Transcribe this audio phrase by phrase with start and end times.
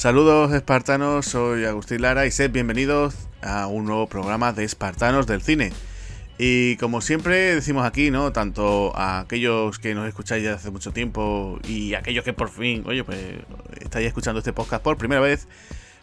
[0.00, 5.42] Saludos espartanos, soy Agustín Lara y sed bienvenidos a un nuevo programa de Espartanos del
[5.42, 5.74] Cine.
[6.38, 8.32] Y como siempre decimos aquí, ¿no?
[8.32, 12.48] Tanto a aquellos que nos escucháis ya hace mucho tiempo y a aquellos que por
[12.48, 13.18] fin, oye, pues
[13.78, 15.48] estáis escuchando este podcast por primera vez,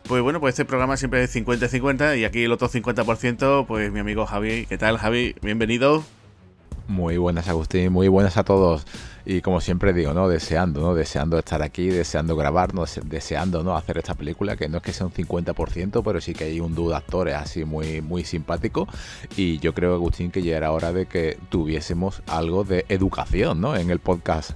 [0.03, 4.00] pues bueno, pues este programa siempre es 50-50 y aquí el otro 50%, pues mi
[4.00, 4.67] amigo Javi.
[4.67, 5.34] ¿Qué tal, Javi?
[5.41, 6.05] Bienvenido.
[6.88, 7.91] Muy buenas, Agustín.
[7.91, 8.86] Muy buenas a todos.
[9.26, 10.30] Y como siempre digo, ¿no?
[10.30, 10.95] Deseando, ¿no?
[10.95, 12.72] Deseando estar aquí, deseando grabar,
[13.04, 13.76] Deseando, ¿no?
[13.76, 16.76] Hacer esta película, que no es que sea un 50%, pero sí que hay un
[16.76, 18.88] dúo de actores así muy, muy simpático.
[19.36, 23.76] Y yo creo, Agustín, que ya era hora de que tuviésemos algo de educación, ¿no?
[23.76, 24.52] En el podcast.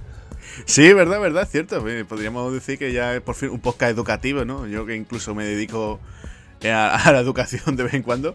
[0.64, 1.86] Sí, verdad, verdad, cierto.
[1.86, 4.66] Eh, podríamos decir que ya es por fin un podcast educativo, ¿no?
[4.66, 6.00] Yo que incluso me dedico
[6.64, 8.34] a, la educación de vez en cuando.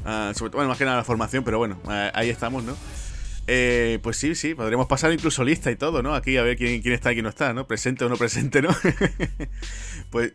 [0.00, 1.78] Uh, sobre todo, bueno, más que nada a la formación, pero bueno,
[2.12, 2.74] ahí estamos, ¿no?
[3.50, 6.14] Eh, pues sí, sí, podríamos pasar incluso lista y todo, ¿no?
[6.14, 7.66] Aquí a ver quién, quién está y quién no está, ¿no?
[7.66, 8.68] Presente o no presente, ¿no?
[10.10, 10.34] pues,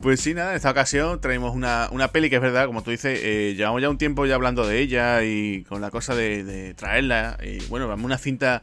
[0.00, 2.90] pues sí, nada, en esta ocasión traemos una, una peli que es verdad, como tú
[2.90, 6.72] dices, eh, llevamos ya un tiempo ya hablando de ella y con la cosa de,
[6.78, 7.36] traerla.
[7.44, 8.62] Y bueno, vamos una cinta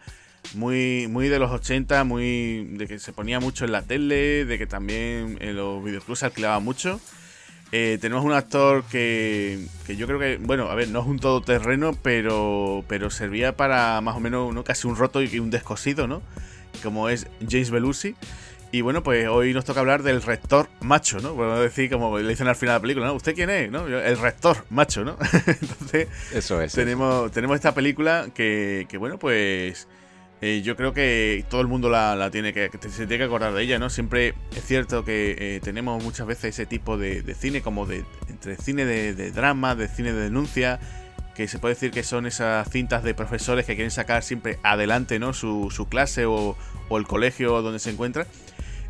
[0.55, 4.57] muy, muy de los 80, muy de que se ponía mucho en la tele, de
[4.57, 6.99] que también en los videoclubs se alquilaba mucho.
[7.75, 11.17] Eh, tenemos un actor que, que, yo creo que, bueno, a ver, no es un
[11.17, 14.63] todoterreno, pero, pero servía para más o menos ¿no?
[14.63, 16.21] casi un roto y un descosido, ¿no?
[16.83, 18.15] Como es James Belushi.
[18.71, 21.33] Y bueno, pues hoy nos toca hablar del rector macho, ¿no?
[21.33, 23.15] Podemos decir, como le dicen al final de la película, ¿no?
[23.15, 23.71] ¿Usted quién es?
[23.71, 23.87] ¿no?
[23.87, 25.17] El rector macho, ¿no?
[25.47, 26.73] Entonces, eso es.
[26.73, 29.87] Tenemos, tenemos esta película que, que bueno, pues
[30.45, 33.63] eh, yo creo que todo el mundo la, tiene que, se tiene que acordar de
[33.63, 33.89] ella, ¿no?
[33.89, 38.57] Siempre es cierto que eh, tenemos muchas veces ese tipo de, cine, como de entre
[38.57, 40.81] cine de, drama, de cine de denuncia,
[41.33, 45.17] que se puede decir que son esas cintas de profesores que quieren sacar siempre adelante,
[45.17, 45.31] ¿no?
[45.31, 46.57] Su, clase o,
[46.91, 48.27] el colegio donde se encuentra.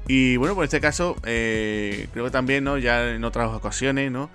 [0.08, 2.80] Y bueno, pues en este caso, eh, creo que también, ¿no?
[2.80, 4.31] Ya en otras ocasiones, ¿no?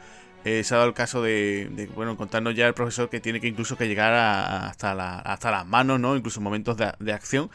[0.49, 3.49] Eh, se ha dado el caso de, bueno, contarnos ya el profesor que tiene que
[3.49, 6.17] incluso que llegar hasta, hasta las manos, ¿no?
[6.17, 7.51] Incluso momentos de, acción.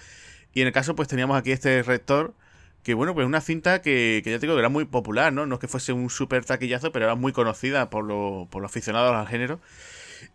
[0.53, 2.35] Y en el caso, pues teníamos aquí este rector,
[2.83, 5.47] que bueno, pues una cinta que, ya te digo, era muy popular, ¿no?
[5.47, 8.05] No es que fuese un súper taquillazo, pero era muy conocida por,
[8.49, 9.59] por los aficionados al género.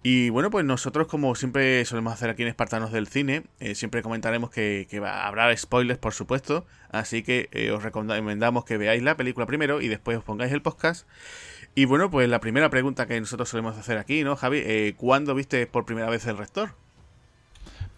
[0.03, 4.03] Y bueno, pues nosotros, como siempre solemos hacer aquí en Espartanos del Cine, eh, siempre
[4.03, 6.67] comentaremos que, que va, habrá spoilers, por supuesto.
[6.91, 10.63] Así que eh, os recomendamos que veáis la película primero y después os pongáis el
[10.63, 11.07] podcast.
[11.75, 14.59] Y bueno, pues la primera pregunta que nosotros solemos hacer aquí, ¿no, Javi?
[14.65, 16.71] Eh, ¿Cuándo viste por primera vez el rector?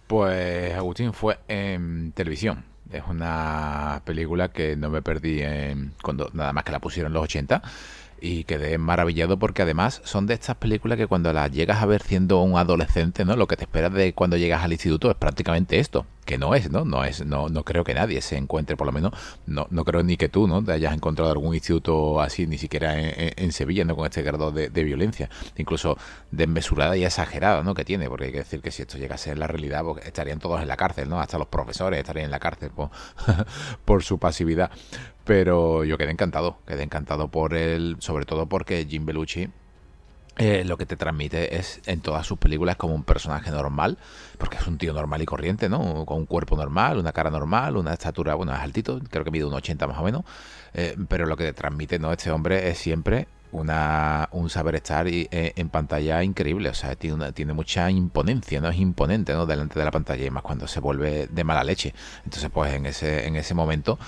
[0.06, 2.64] Pues Agustín fue en televisión.
[2.92, 7.22] Es una película que no me perdí en, cuando nada más que la pusieron los
[7.22, 7.62] 80
[8.20, 12.02] y quedé maravillado porque además son de estas películas que cuando las llegas a ver
[12.02, 13.36] siendo un adolescente, ¿no?
[13.36, 16.70] Lo que te esperas de cuando llegas al instituto es prácticamente esto, que no es,
[16.70, 16.84] ¿no?
[16.84, 19.12] No es, no, no creo que nadie se encuentre, por lo menos,
[19.46, 20.62] no, no creo ni que tú, ¿no?
[20.62, 23.96] Te hayas encontrado algún instituto así, ni siquiera en, Sevilla, ¿no?
[23.96, 25.96] Con este grado de, violencia, incluso
[26.30, 27.74] desmesurada y exagerada, ¿no?
[27.74, 30.06] Que tiene, porque hay que decir que si esto llegase a ser la realidad, pues
[30.06, 31.20] estarían todos en la cárcel, ¿no?
[31.20, 32.90] Hasta los profesores estarían en la cárcel por,
[33.84, 34.70] por su pasividad.
[35.30, 39.48] Pero yo quedé encantado, quedé encantado por él, sobre todo porque Jim Belushi
[40.38, 43.96] eh, lo que te transmite es en todas sus películas como un personaje normal,
[44.38, 46.04] porque es un tío normal y corriente, ¿no?
[46.04, 49.44] Con un cuerpo normal, una cara normal, una estatura, bueno, es altito, creo que mide
[49.44, 50.24] un 80 más o menos,
[50.74, 52.10] eh, pero lo que te transmite, ¿no?
[52.10, 57.32] Este hombre es siempre una, un saber estar eh, en pantalla increíble, o sea, tiene,
[57.32, 59.46] tiene mucha imponencia, no es imponente, ¿no?
[59.46, 61.94] Delante de la pantalla y más cuando se vuelve de mala leche.
[62.24, 63.98] Entonces, pues en ese, en ese momento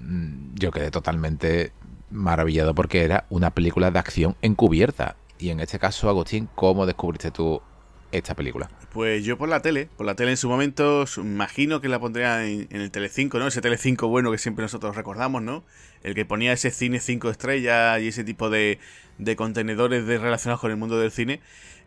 [0.00, 1.72] mm, yo quedé totalmente
[2.10, 5.16] maravillado porque era una película de acción encubierta.
[5.38, 7.60] Y en este caso, Agustín, ¿cómo descubriste tú
[8.12, 8.70] esta película?
[8.92, 12.46] Pues yo por la tele, por la tele en su momento, imagino que la pondría
[12.46, 13.46] en, el Telecinco, ¿no?
[13.46, 15.64] Ese Telecinco bueno que siempre nosotros recordamos, ¿no?
[16.02, 18.78] El que ponía ese cine 5 estrellas y ese tipo de,
[19.18, 21.40] de contenedores de relacionados con el mundo del cine.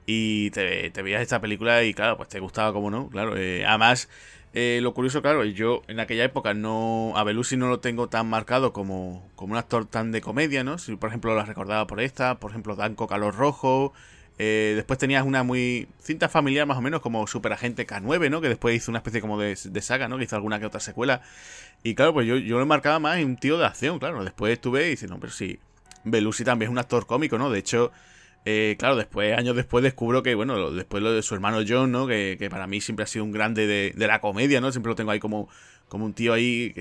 [0.06, 3.38] Y te, veías esta película y claro, pues te gustaba como no, claro.
[3.38, 4.10] Eh, además,
[4.54, 8.28] eh, lo curioso, claro, yo en aquella época no a Belushi no lo tengo tan
[8.28, 10.80] marcado como, como un actor tan de comedia, ¿no?
[10.80, 13.94] Si por ejemplo la recordaba por esta, por ejemplo Danco Calor Rojo,
[14.42, 18.40] eh, después tenías una muy cinta familiar más o menos como Super Agente K9, ¿no?
[18.40, 20.18] Que después hizo una especie como de, saga, ¿no?
[20.18, 21.22] Que hizo alguna que otra secuela.
[21.84, 24.24] Y claro, pues yo, yo lo marcaba más en un tío de acción, claro.
[24.24, 25.60] Después estuve y dice, no, pero sí,
[26.06, 27.50] Belushi también es un actor cómico, ¿no?
[27.50, 27.92] De hecho,
[28.46, 32.08] eh, claro, después, años después descubro que, bueno, después lo de su hermano John, ¿no?
[32.08, 34.72] Que, para mí siempre ha sido un grande de, de, la comedia, ¿no?
[34.72, 35.50] Siempre lo tengo ahí como,
[35.90, 36.72] como un tío ahí,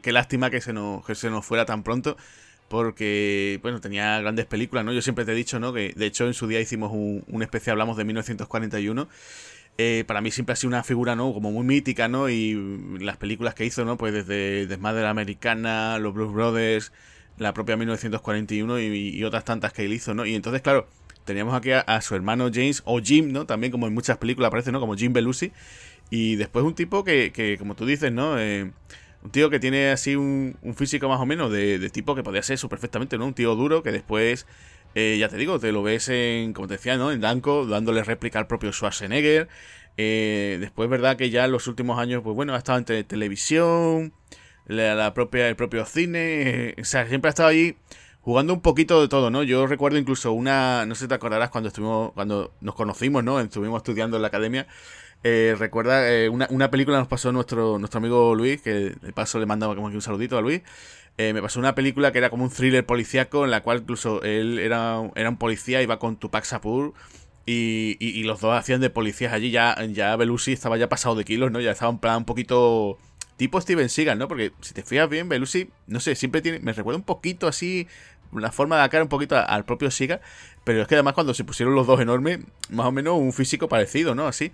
[0.00, 2.16] que, lástima que se, nos, que se nos fuera tan pronto
[2.68, 4.92] porque, bueno, tenía grandes películas, ¿no?
[4.92, 5.72] Yo siempre te he dicho, ¿no?
[5.72, 9.08] Que de hecho en su día hicimos un, un especial, hablamos de 1941.
[9.80, 11.32] Eh, para mí siempre ha sido una figura, ¿no?
[11.32, 12.28] Como muy mítica, ¿no?
[12.28, 13.96] Y las películas que hizo, ¿no?
[13.96, 16.92] Pues desde Desmadre Americana, Los Blues Brothers,
[17.38, 20.26] la propia 1941 y, otras tantas que él hizo, ¿no?
[20.26, 20.88] Y entonces, claro,
[21.24, 23.46] teníamos aquí a, su hermano James, o Jim, ¿no?
[23.46, 24.80] También como en muchas películas aparece, ¿no?
[24.80, 25.52] Como Jim Belushi.
[26.10, 28.36] Y después un tipo que, que como tú dices, ¿no?
[28.38, 28.72] Eh,
[29.22, 32.54] un tío que tiene así un, físico más o menos de, tipo que podría ser
[32.54, 33.26] eso perfectamente, ¿no?
[33.26, 34.46] Un tío duro que después,
[34.94, 37.10] eh, ya te digo, te lo ves en, como te decía, ¿no?
[37.12, 39.48] En Danko, dándole réplica al propio Schwarzenegger.
[39.96, 44.12] Eh, después, verdad que ya en los últimos años, pues bueno, ha estado en televisión,
[44.66, 47.76] la, propia, el propio cine, o sea, siempre ha estado ahí
[48.20, 49.42] jugando un poquito de todo, ¿no?
[49.42, 53.40] Yo recuerdo incluso una, no sé si te acordarás cuando estuvimos, cuando nos conocimos, ¿no?
[53.40, 54.66] Estuvimos estudiando en la academia.
[55.24, 58.70] Eh, recuerda, eh, una, una, película nos pasó nuestro, nuestro amigo Luis, que
[59.00, 60.62] de paso le mandaba como que un saludito a Luis.
[61.18, 64.22] Eh, me pasó una película que era como un thriller policíaco en la cual incluso
[64.22, 66.94] él era, era un policía, iba con Tupac Sapur
[67.44, 69.50] y, y, los dos hacían de policías allí.
[69.50, 71.60] Ya, ya Belushi estaba ya pasado de kilos, ¿no?
[71.60, 72.98] Ya estaba en plan un poquito
[73.36, 74.28] tipo Steven Seagal, ¿no?
[74.28, 77.88] Porque si te fijas bien, Belushi, no sé, siempre tiene, me recuerda un poquito así,
[78.32, 80.20] la forma de cara un poquito al propio Seagal,
[80.64, 82.40] pero es que además cuando se pusieron los dos enormes,
[82.70, 84.28] más o menos un físico parecido, ¿no?
[84.28, 84.52] Así.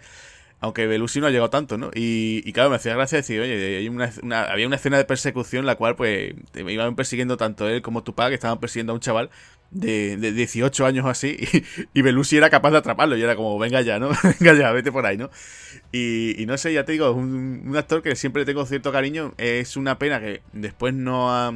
[0.60, 1.90] Aunque Belushi no ha llegado tanto, ¿no?
[1.94, 3.86] Y, claro, me hacía gracia decir, oye,
[4.32, 8.28] había una escena de persecución en la cual, pues, iban persiguiendo tanto él como Tupac,
[8.28, 9.30] que estaban persiguiendo a un chaval
[9.70, 11.36] de, de 18 años así,
[11.92, 14.08] y, y, Belushi era capaz de atraparlo, y era como, venga ya, ¿no?
[14.40, 15.30] venga ya, vete por ahí, ¿no?
[15.92, 19.76] Y, no sé, ya te digo, es un actor que siempre tengo cierto cariño, es
[19.76, 21.52] una pena que después no ha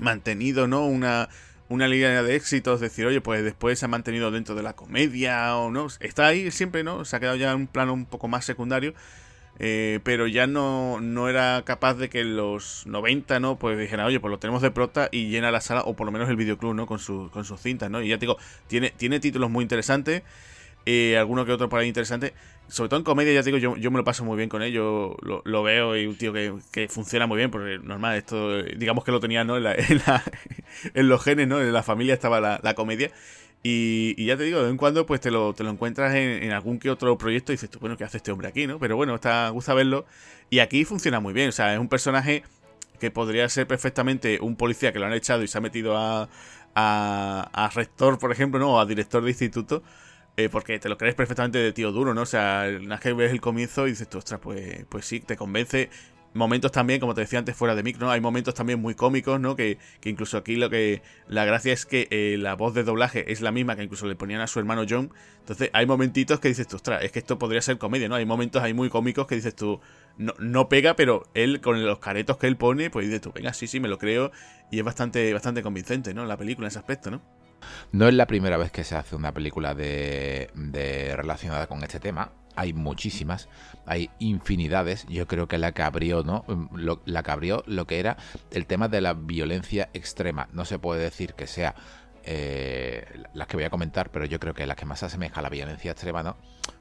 [0.00, 0.86] mantenido, ¿no?
[0.86, 1.28] Una
[1.68, 5.56] una línea de éxitos, decir, oye, pues después se ha mantenido dentro de la comedia
[5.56, 5.86] o no.
[6.00, 7.04] Está ahí siempre, ¿no?
[7.04, 8.94] Se ha quedado ya en un plano un poco más secundario.
[9.60, 13.58] Eh, pero ya no, no era capaz de que los 90, ¿no?
[13.58, 16.12] Pues dijeran, oye, pues lo tenemos de prota y llena la sala, o por lo
[16.12, 16.86] menos el videoclub, ¿no?
[16.86, 18.00] Con, su, con sus cintas, ¿no?
[18.00, 18.38] Y ya te digo,
[18.68, 20.22] tiene, tiene títulos muy interesantes,
[20.86, 22.34] eh, alguno que otro por ahí interesante
[22.68, 24.72] sobre todo en comedia, ya digo, yo, yo me lo paso muy bien con él,
[24.72, 29.04] yo lo, veo y un tío que, que, funciona muy bien, porque normal, esto, digamos
[29.04, 29.56] que lo tenía, ¿no?
[29.56, 29.74] En, la,
[30.94, 31.60] en, los genes, ¿no?
[31.60, 33.10] En la familia estaba la, comedia.
[33.62, 36.52] Y, ya te digo, de vez en cuando pues te lo, te lo encuentras en,
[36.52, 38.78] algún que otro proyecto y dices tú, bueno, ¿qué hace este hombre aquí, no?
[38.78, 40.04] Pero bueno, está, gusta verlo.
[40.50, 42.44] Y aquí funciona muy bien, o sea, es un personaje
[43.00, 46.28] que podría ser perfectamente un policía que lo han echado y se ha metido a,
[46.74, 48.74] a, a rector, por ejemplo, ¿no?
[48.74, 49.82] O a director de instituto
[50.38, 52.22] eh, porque te lo crees perfectamente de tío duro, ¿no?
[52.22, 55.90] O sea, una que ves el comienzo y dices, ostras, pues, pues sí, te convence.
[56.32, 58.08] Momentos también, como te decía antes, fuera de mic, ¿no?
[58.08, 59.56] Hay momentos también muy cómicos, ¿no?
[59.56, 61.02] Que, que incluso aquí lo que.
[61.26, 64.14] La gracia es que eh, la voz de doblaje es la misma que incluso le
[64.14, 65.12] ponían a su hermano John.
[65.40, 68.14] Entonces, hay momentitos que dices tú, ostras, es que esto podría ser comedia, ¿no?
[68.14, 69.80] Hay momentos ahí muy cómicos que dices tú,
[70.18, 73.52] no, no pega, pero él con los caretos que él pone, pues dices tú, venga,
[73.54, 74.30] sí, sí, me lo creo.
[74.70, 76.26] Y es bastante, bastante convincente, ¿no?
[76.26, 77.37] La película en ese aspecto, ¿no?
[77.92, 80.50] No es la primera vez que se hace una película de,
[81.16, 82.32] relacionada con este tema.
[82.56, 83.48] Hay muchísimas,
[83.86, 85.06] hay infinidades.
[85.08, 86.44] Yo creo que la que abrió, ¿no?
[86.74, 88.16] Lo, la que abrió lo que era
[88.50, 90.48] el tema de la violencia extrema.
[90.52, 91.76] No se puede decir que sea
[92.24, 95.42] eh, las que voy a comentar, pero yo creo que la que más asemeja a
[95.42, 96.36] la violencia extrema, ¿no?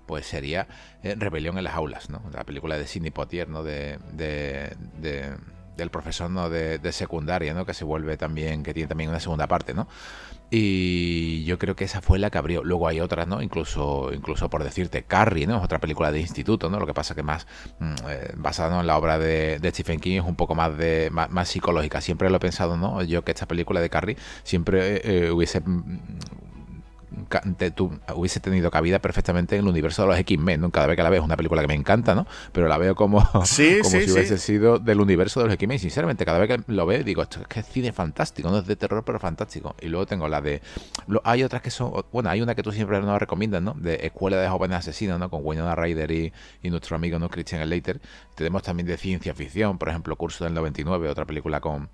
[0.08, 0.68] Pues sería
[1.04, 2.24] eh, Rebelión en las aulas, ¿no?
[2.34, 3.64] La película de Sidney Poitier, ¿no?
[3.64, 5.38] de, de
[5.78, 6.50] del profesor ¿no?
[6.50, 7.66] de, de, secundaria, ¿no?
[7.66, 9.88] Que se vuelve también, que tiene también una segunda parte, ¿no?
[10.50, 12.64] Y yo creo que esa fue la que abrió.
[12.64, 13.42] Luego hay otras, ¿no?
[13.42, 15.58] Incluso, incluso por decirte, Carrie, ¿no?
[15.58, 16.80] Es otra película de instituto, ¿no?
[16.80, 17.48] Lo que pasa que más
[17.80, 21.50] mm, eh, basada en la obra de, Stephen King es un poco más de más,
[21.50, 22.00] psicológica.
[22.00, 23.04] Siempre lo he pensado, ¿no?
[23.04, 25.62] Yo que esta película de Carrie siempre eh, eh, hubiese
[27.76, 30.70] tú, hubiese tenido cabida perfectamente en el universo de los X-Men, ¿no?
[30.72, 32.28] Cada vez que la veo es una película que me encanta, ¿no?
[32.52, 35.80] Pero la veo como, como si hubiese sido del universo de los X-Men.
[35.80, 38.68] Sinceramente, cada vez que lo veo digo, esto es que es cine fantástico, no es
[38.68, 39.76] de terror, pero fantástico.
[39.82, 40.62] Y luego tengo la de...
[41.24, 41.92] hay otras que son...
[42.12, 43.74] Bueno, hay una que tú siempre nos recomiendas, ¿no?
[43.74, 45.30] De Escuela de Jóvenes Asesinos, ¿no?
[45.30, 47.30] Con Winona Ryder y, y nuestro amigo, ¿no?
[47.30, 48.02] Christian Slater.
[48.36, 51.90] Tenemos también de ciencia ficción, por ejemplo, Curso del 99, otra película con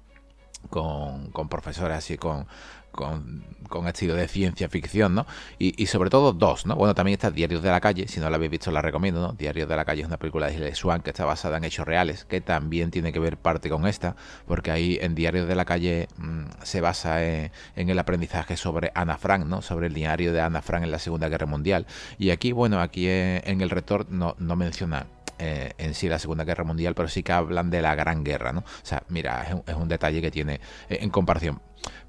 [0.70, 2.48] con, con profesores así con,
[2.94, 3.44] con,
[3.88, 5.26] estilo de ciencia ficción, ¿no?
[5.58, 6.76] Y, sobre todo dos, ¿no?
[6.76, 9.34] Bueno, también está Diarios de la Calle, si no la habéis visto la recomiendo, ¿no?
[9.34, 11.88] Diarios de la Calle es una película de Hilary Swan que está basada en hechos
[11.88, 15.66] reales, que también tiene que ver parte con esta, porque ahí en Diarios de la
[15.66, 19.64] Calle mm, se basa en, el aprendizaje sobre Ana Frank, ¿no?
[19.64, 21.88] Sobre el diario de Ana Frank en la Segunda Guerra Mundial.
[22.20, 25.08] Y aquí, bueno, aquí en, el retor no, menciona
[25.40, 28.54] eh, en sí la Segunda Guerra Mundial, pero sí que hablan de la Gran Guerra,
[28.54, 28.60] ¿no?
[28.60, 31.60] O sea, mira, es un, detalle que tiene en comparación.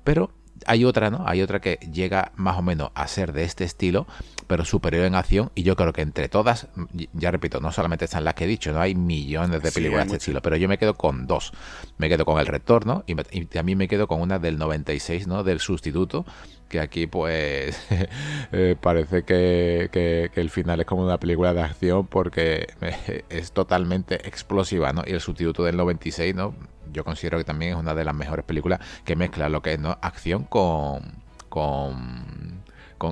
[0.04, 0.30] Pero
[0.66, 1.24] hay otra, ¿no?
[1.26, 4.06] Hay otra que llega más o menos a ser de este estilo,
[4.46, 5.50] pero superior en acción.
[5.54, 6.68] Y yo creo que entre todas,
[7.12, 10.14] ya repito, no solamente están las que he dicho, no hay millones de películas de
[10.14, 11.52] este estilo, pero yo me quedo con dos.
[11.98, 13.04] Me quedo con El Rector, ¿no?
[13.06, 13.14] Y,
[13.46, 15.44] también me quedo con una del 96, ¿no?
[15.44, 16.24] Del sustituto,
[16.68, 17.78] que aquí pues
[18.52, 22.68] eh, parece que, que, el final es como una película de acción porque
[23.28, 25.02] es totalmente explosiva, ¿no?
[25.06, 26.54] Y el sustituto del 96, ¿no?
[26.94, 29.78] Yo considero que también es una de las mejores películas que mezcla lo que es
[29.78, 29.98] ¿no?
[30.00, 31.02] acción con,
[31.50, 32.54] con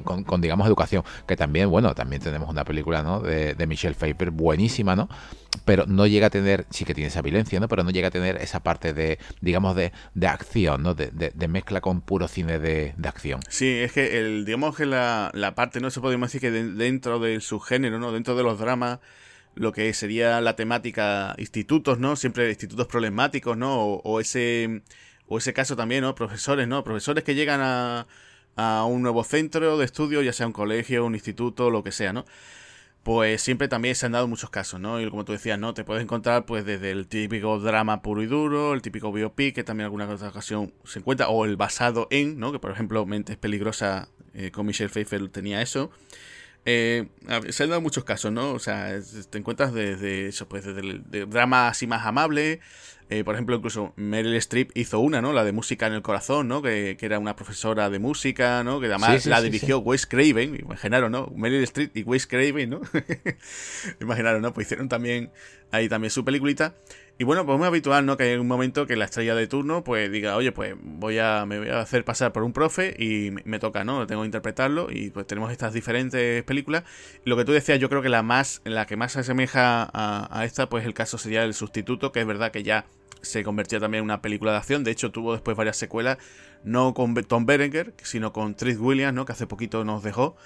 [0.01, 1.05] con, digamos, educación.
[1.27, 3.21] Que también, bueno, también tenemos una película, ¿no?
[3.21, 5.09] De, Michelle Pfeiffer buenísima, ¿no?
[5.65, 7.69] Pero no llega a tener, sí que tiene esa violencia, ¿no?
[7.69, 10.95] Pero no llega a tener esa parte de, digamos, de, de acción, ¿no?
[10.95, 13.41] De, de, mezcla con puro cine de, acción.
[13.49, 15.91] Sí, es que, el, digamos que la, la parte, ¿no?
[15.91, 18.13] Se podemos decir que dentro de su género, ¿no?
[18.13, 19.01] Dentro de los dramas
[19.55, 22.17] lo que sería la temática institutos, ¿no?
[22.17, 23.85] Siempre institutos problemáticos, ¿no?
[23.85, 24.83] O, o, ese
[25.29, 26.15] o ese caso también, ¿no?
[26.15, 26.85] Profesores, ¿no?
[26.85, 28.07] Profesores que llegan a,
[28.57, 32.13] a un nuevo centro de estudio, ya sea un colegio, un instituto, lo que sea,
[32.13, 32.25] ¿no?
[33.03, 35.01] Pues siempre también se han dado muchos casos, ¿no?
[35.01, 35.75] Y como tú decías, ¿no?
[35.75, 39.65] Te puedes encontrar pues desde el típico drama puro y duro, el típico biopic, que
[39.65, 42.53] también alguna otra ocasión se encuentra, o el basado en, ¿no?
[42.53, 45.91] Que por ejemplo Mentes Peligrosa eh, con Michelle Pfeiffer tenía eso.
[46.65, 47.09] Eh,
[47.51, 48.53] se han dado muchos casos, ¿no?
[48.53, 48.99] O sea,
[49.31, 52.61] te encuentras desde eso, pues desde el drama así más amable,
[53.13, 55.35] eh, por ejemplo, incluso Meryl Streep hizo una, ¿no?
[55.35, 56.63] La de Música en el Corazón, ¿no?
[56.63, 58.81] Que, era una profesora de música, ¿no?
[58.81, 61.31] Que además la dirigió Wes Craven, imaginaron, ¿no?
[61.37, 62.81] Meryl Streep y Wes Craven, ¿no?
[64.01, 64.55] imaginaron, ¿no?
[64.55, 65.31] Pues hicieron también
[65.73, 66.75] ahí también su peliculita.
[67.23, 68.17] Y bueno, pues muy habitual, ¿no?
[68.17, 71.47] Que hay un momento que la estrella de turno, pues diga, oye, pues voy a,
[71.47, 74.09] me voy a hacer pasar por un profe y me, toca, ¿no?
[74.09, 76.83] Tengo que interpretarlo y pues tenemos estas diferentes películas.
[77.25, 80.37] lo que tú decías, yo creo que la más, la que más se asemeja a,
[80.37, 82.87] a esta, pues el caso sería el sustituto, que es verdad que ya
[83.21, 84.83] se convirtió también en una película de acción.
[84.83, 86.19] De hecho, tuvo después varias secuelas,
[86.65, 89.27] no con Tom Berenger, sino con Trish Williams, ¿no?
[89.27, 90.37] Que hace poquito nos dejó.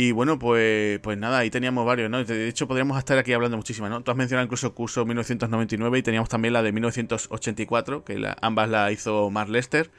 [0.00, 2.22] Y bueno, pues, pues nada, ahí teníamos varios, ¿no?
[2.22, 4.00] De hecho, podríamos estar aquí hablando muchísimas, ¿no?
[4.00, 8.70] Tú has mencionado incluso el curso 1999 y teníamos también la de 1984, que ambas
[8.70, 9.90] la hizo Mark Lester.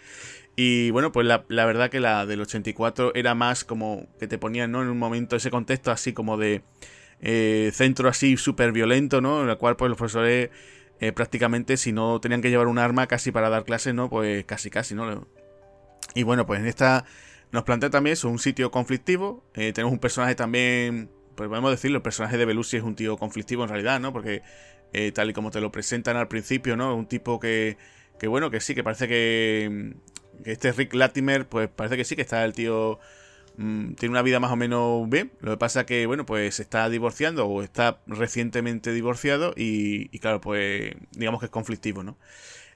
[0.55, 4.71] Y bueno, pues la, verdad que la del 84 era más como que te ponían,
[4.71, 4.81] ¿no?
[4.81, 6.61] En un momento, ese contexto así como de
[7.19, 9.43] eh, centro así súper violento, ¿no?
[9.43, 10.49] En el cual pues los profesores
[11.01, 14.09] eh, prácticamente si no tenían que llevar un arma casi para dar clases, ¿no?
[14.09, 15.27] Pues casi casi, ¿no?
[16.15, 17.03] Y bueno, pues en esta
[17.51, 19.43] nos plantea también es un sitio conflictivo.
[19.53, 23.17] Eh, tenemos un personaje también, pues podemos decirlo, el personaje de Belushi es un tío
[23.17, 24.13] conflictivo en realidad, ¿no?
[24.13, 24.41] Porque
[24.93, 26.95] eh, tal y como te lo presentan al principio, ¿no?
[26.95, 27.77] Un tipo que,
[28.19, 29.93] que bueno, que sí, que parece que,
[30.43, 32.99] que este Rick Latimer, pues parece que sí, que está el tío
[33.59, 35.33] Mm, tiene una vida más o menos bien.
[35.41, 40.93] Lo que pasa que, bueno, pues está divorciando o está recientemente divorciado y, claro, pues
[41.11, 42.17] digamos que es conflictivo, ¿no?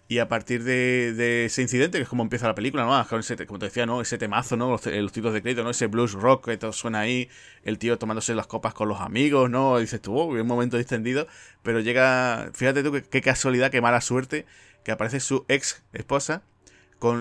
[0.08, 3.08] Y a partir de, ese incidente, que es como empieza la película, ¿no?
[3.48, 4.02] como te decía, ¿no?
[4.02, 4.70] Ese temazo, ¿no?
[4.70, 5.70] Los, títulos de crédito, ¿no?
[5.70, 7.30] Ese blues rock que todo suena ahí,
[7.64, 9.80] el tío tomándose las copas con los amigos, ¿no?
[9.80, 11.28] dices tú, oh, un momento distendido,
[11.64, 14.46] pero llega, fíjate tú qué casualidad, qué mala suerte,
[14.84, 16.44] que aparece su ex esposa,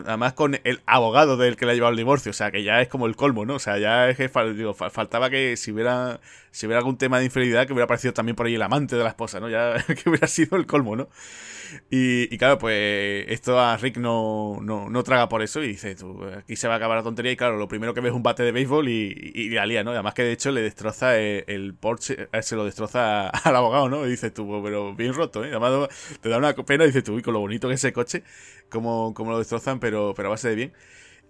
[0.06, 2.80] además con el abogado del que le ha llevado el divorcio, o sea, que ya
[2.80, 3.54] es como el colmo, ¿no?
[3.54, 6.20] O sea, ya es que faltaba que si hubiera,
[6.52, 9.02] si hubiera algún tema de infidelidad, que hubiera aparecido también por ahí el amante de
[9.02, 9.48] la esposa, ¿no?
[9.48, 11.08] Ya que hubiera sido el colmo, ¿no?
[11.90, 16.54] Y, claro, pues esto a Rick no, no, traga por eso y dice, tú, aquí
[16.54, 18.42] se va a acabar la tontería y claro, lo primero que ve es un bate
[18.42, 19.92] de béisbol y, y, la lía, ¿no?
[19.92, 24.06] además que de hecho le destroza el, Porsche, eh, se lo destroza al abogado, ¿no?
[24.06, 25.52] Y dices tú, pero bien roto, ¿eh?
[26.20, 28.22] Te da una pena y dices tú, uy, con lo bonito que es ese coche,
[28.68, 30.72] como, como lo destrozan, pero, pero a base de bien.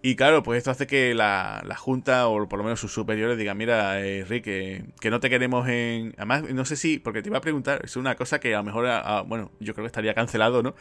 [0.04, 3.56] Y claro, pues esto hace que la, Junta, o por lo menos sus superiores, digan,
[3.56, 6.12] mira, eh, Rick, que no te queremos en...
[6.16, 8.64] Además, no sé si, porque te iba a preguntar, es una cosa que a lo
[8.64, 8.88] mejor,
[9.26, 10.75] bueno, yo creo que estaría cancelado, ¿no?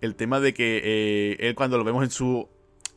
[0.00, 2.48] El tema de que eh, él cuando lo vemos en su...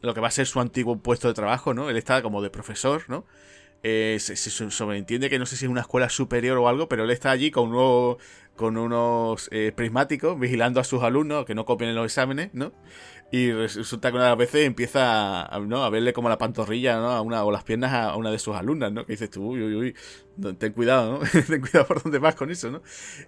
[0.01, 1.88] lo que va a ser su antiguo puesto de trabajo, ¿no?
[1.91, 3.25] Él está como de profesor, ¿no?
[3.83, 7.11] Eh, se, sobreentiende que no sé si es una escuela superior o algo, pero él
[7.11, 8.17] está allí con, uno,
[8.55, 12.73] con unos prismáticos vigilando a sus alumnos que no copien en los exámenes, ¿no?
[13.31, 15.83] Y resulta que una de las veces empieza a, ¿no?
[15.83, 17.12] a verle como la pantorrilla ¿no?
[17.12, 19.05] a una, o las piernas a una de sus alumnas, ¿no?
[19.05, 21.41] Que dices tú, uy, uy, uy, ten cuidado, ¿no?
[21.48, 22.81] ten cuidado por dónde vas con eso, ¿no?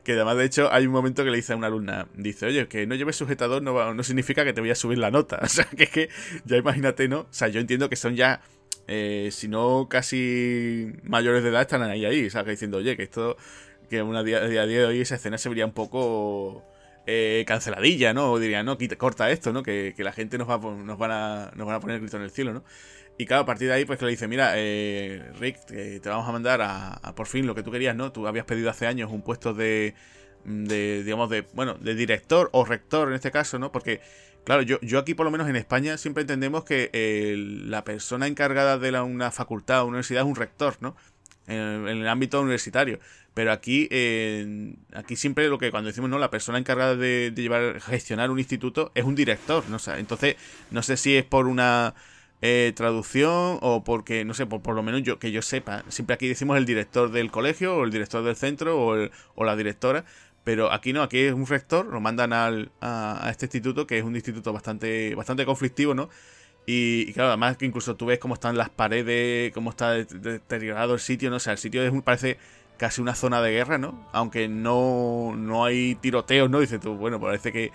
[0.04, 2.68] Que además, de hecho, hay un momento que le dice a una alumna, dice, oye,
[2.68, 5.40] que no lleves sujetador no, no significa que te voy a subir la nota.
[5.52, 6.10] O sea, que es que
[6.46, 7.20] ya imagínate, ¿no?
[7.22, 8.42] O sea, yo entiendo que son ya,
[8.88, 12.98] eh, si no casi mayores de edad, están ahí, ahí, o sea, que diciendo, oye,
[12.98, 13.38] que esto,
[13.90, 16.64] que una día, día de hoy esa escena se vería un poco
[17.08, 18.32] eh, canceladilla, ¿no?
[18.32, 19.64] O diría, no, quita, corta esto, ¿no?
[19.64, 22.24] Que, la gente nos va, nos, van a, nos van a poner el grito en
[22.24, 22.64] el cielo, ¿no?
[23.18, 26.28] Y claro, a partir de ahí, pues que le dice, mira, eh, Rick, te vamos
[26.28, 28.12] a mandar a, por fin lo que tú querías, ¿no?
[28.12, 29.94] Tú habías pedido hace años un puesto de,
[30.46, 33.72] de digamos, de, bueno, de director o rector en este caso, ¿no?
[33.72, 34.02] Porque,
[34.44, 36.90] claro, yo, yo aquí por lo menos en España siempre entendemos que
[37.66, 40.96] la persona encargada de una facultad o universidad es un rector, ¿no?
[41.48, 43.00] en, el ámbito universitario.
[43.34, 43.88] Pero aquí,
[44.94, 46.20] aquí siempre lo que cuando decimos, ¿no?
[46.20, 49.78] La persona encargada de, llevar, gestionar un instituto es un director, ¿no?
[49.98, 50.36] entonces,
[50.70, 51.96] no sé si es por una
[52.42, 56.16] eh, traducción o porque, no sé, por, por lo menos yo que yo sepa, siempre
[56.16, 60.06] aquí decimos el director del colegio o el director del centro o, o la directora,
[60.44, 64.04] Pero aquí no, aquí es un rector, lo mandan al, a, este instituto, que es
[64.04, 66.10] un instituto bastante, bastante conflictivo, ¿no?
[66.66, 71.00] Y, claro, además que incluso tú ves cómo están las paredes, cómo está deteriorado el
[71.00, 71.38] sitio, ¿no?
[71.38, 72.38] O sea, el sitio es, parece
[72.82, 73.94] casi una zona de guerra, ¿no?
[74.12, 76.60] Aunque no, no hay tiroteos, ¿no?
[76.60, 77.72] Dices tú, bueno, parece que,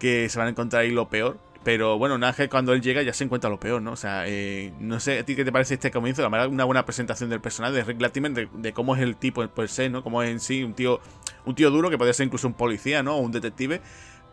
[0.00, 1.38] que se van a encontrar ahí lo peor.
[1.62, 3.92] Pero bueno, Ángel cuando él llega ya se encuentra lo peor, ¿no?
[3.92, 6.22] O sea, eh, no sé a ti qué te parece este comienzo.
[6.22, 9.46] La verdad, una buena presentación del personaje de Rick Latimer, de, cómo es el tipo
[9.46, 10.02] per se, ¿no?
[10.02, 10.98] Cómo es en sí un tío,
[11.44, 13.14] un tío duro que podría ser incluso un policía, ¿no?
[13.14, 13.80] O un detective.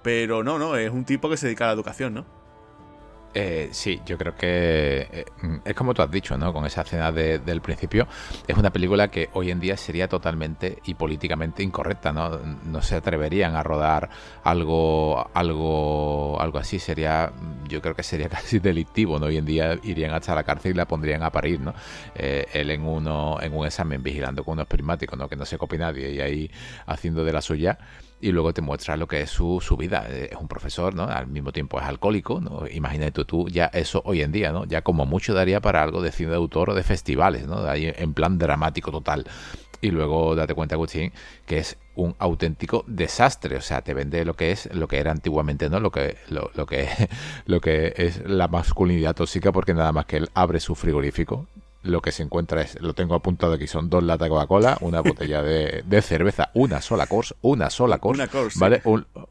[0.02, 2.26] Pero no, no, es un tipo que se dedica a la educación, ¿no?
[3.34, 5.26] Eh, sí, yo creo que eh,
[5.64, 6.52] es como tú has dicho, ¿no?
[6.54, 8.08] Con esa escena del principio,
[8.48, 12.40] es una película que hoy en día sería totalmente y políticamente incorrecta, ¿no?
[12.40, 14.10] No se atreverían a rodar
[14.44, 17.32] algo, algo, algo así, sería,
[17.68, 19.28] yo creo que sería casi delictivo, ¿no?
[19.28, 21.74] Hoy en día irían hasta la cárcel y la pondrían a parir, ¿no?
[22.16, 25.28] Eh, él en uno, en un examen vigilando con unos prismáticos, ¿no?
[25.28, 26.52] Que no se copie nadie y ahí
[26.88, 27.78] haciendo de la suya
[28.20, 30.06] y luego te muestra lo que es su, su, vida.
[30.10, 31.04] Eh, es un profesor, ¿no?
[31.04, 32.68] Al mismo tiempo es alcohólico, ¿no?
[32.68, 34.66] Imagínate tú, ya eso hoy en día, ¿no?
[34.66, 37.68] Ya como mucho daría para algo de cine de autor o de festivales, ¿no?
[37.68, 39.26] Ahí en plan dramático total.
[39.80, 41.14] Y luego date cuenta, Agustín,
[41.46, 43.58] que es un auténtico desastre.
[43.58, 45.80] O sea, te vende lo que es, lo que era antiguamente, ¿no?
[45.80, 46.90] Lo que, lo, lo que,
[47.46, 51.48] lo que es la masculinidad tóxica, porque nada más que él abre su frigorífico,
[51.88, 55.02] lo que se encuentra es, lo tengo apuntado aquí, son dos latas de Coca-Cola, una
[55.02, 58.28] botella de, cerveza, una sola course, una sola course,
[58.60, 58.82] ¿vale?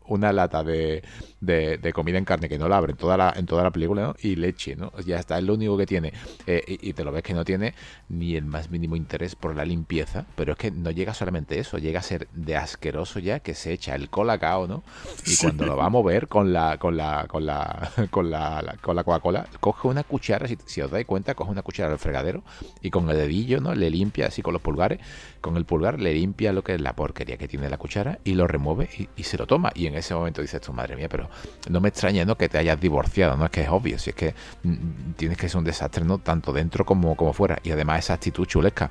[0.07, 1.03] una lata de,
[1.47, 4.03] de, comida en carne que no la abre en toda la, en toda la película,
[4.03, 4.15] ¿no?
[4.21, 4.93] Y leche, ¿no?
[5.05, 6.13] Ya está, es lo único que tiene.
[6.47, 7.75] Eh, y, te lo ves que no tiene
[8.09, 11.79] ni el más mínimo interés por la limpieza, pero es que no llega solamente eso,
[11.79, 14.83] llega a ser de asqueroso ya que se echa el colacao, ¿no?
[15.27, 18.97] Y cuando lo va a mover con la, con la, con la, con la, con
[18.97, 22.43] la Coca-Cola, coge una cuchara, si, si os dais cuenta, coge una cuchara del fregadero
[22.81, 23.75] y con el dedillo, ¿no?
[23.75, 25.01] Le limpia así con los pulgares,
[25.47, 28.35] con el pulgar le limpia lo que es la porquería que tiene la cuchara y
[28.35, 29.71] lo remueve y, se lo toma.
[29.77, 31.31] Y en ese momento dices tu madre mía, pero
[31.71, 32.37] no me extraña ¿no?
[32.37, 35.49] que te hayas divorciado, no es que es obvio, si es que mm, tienes que
[35.49, 36.19] ser un desastre, ¿no?
[36.19, 37.61] Tanto dentro como, como fuera.
[37.63, 38.91] Y además esa actitud chulesca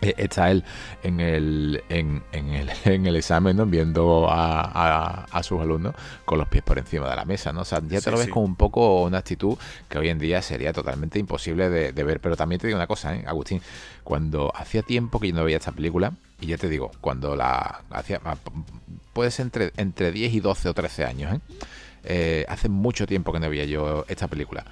[0.00, 0.64] está él
[1.02, 3.66] en el, en, el, en el examen, ¿no?
[3.66, 7.52] viendo a, a, sus alumnos con los pies por encima de la mesa.
[7.52, 7.62] ¿no?
[7.62, 9.56] O sea, ya te lo ves con un poco una actitud
[9.88, 12.20] que hoy en día sería totalmente imposible de, ver.
[12.20, 13.24] Pero también te digo una cosa, ¿eh?
[13.26, 13.60] Agustín,
[14.04, 17.82] cuando hacía tiempo que yo no veía esta película, y ya te digo, cuando la
[17.90, 18.36] hacía, ah,
[19.12, 21.40] puede ser entre, entre 10 y 12 o 13 años, ¿eh?
[22.08, 24.64] Eh, hace mucho tiempo que no veía yo esta película.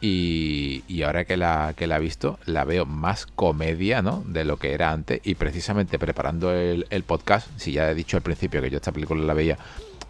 [0.00, 4.24] Y, y, ahora que la, que la he visto, la veo más comedia, ¿no?
[4.26, 5.20] De lo que era antes.
[5.24, 8.92] Y precisamente preparando el, el podcast, si ya he dicho al principio que yo esta
[8.92, 9.58] película la veía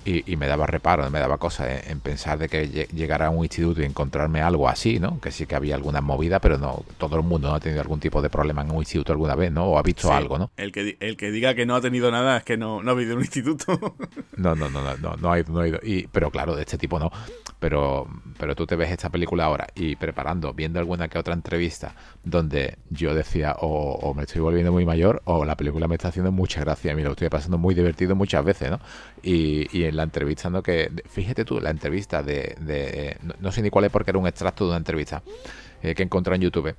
[0.05, 3.83] y, me daba reparo, me daba cosa en, pensar de que llegara a un instituto
[3.83, 5.21] y encontrarme algo así, ¿no?
[5.21, 8.01] Que sí que había alguna movida, pero no todo el mundo no ha tenido algún
[8.01, 9.67] tipo de problema en un instituto alguna vez, ¿no?
[9.67, 10.51] O ha visto algo, ¿no?
[10.57, 12.95] El que, el que diga que no ha tenido nada es que no, no ha
[12.95, 13.97] habido un instituto.
[14.37, 15.79] no, no, no, no, no, no ha ido, no ha ido.
[15.83, 17.13] Y, pero claro, de este tipo no.
[17.61, 21.95] Pero, pero tú te ves esta película ahora y preparando, viendo alguna que otra entrevista
[22.25, 26.33] donde yo decía o, me estoy volviendo muy mayor o la película me está haciendo
[26.33, 26.93] mucha gracia.
[26.93, 28.81] A mí lo estoy pasando muy divertido muchas veces, ¿no?
[29.23, 30.63] Y, y en la entrevista, ¿no?
[30.63, 34.65] Que, fíjate tú, la entrevista de, no, sé ni cuál es porque era un extracto
[34.65, 35.23] de una entrevista
[35.83, 36.75] eh, que encontré en YouTube.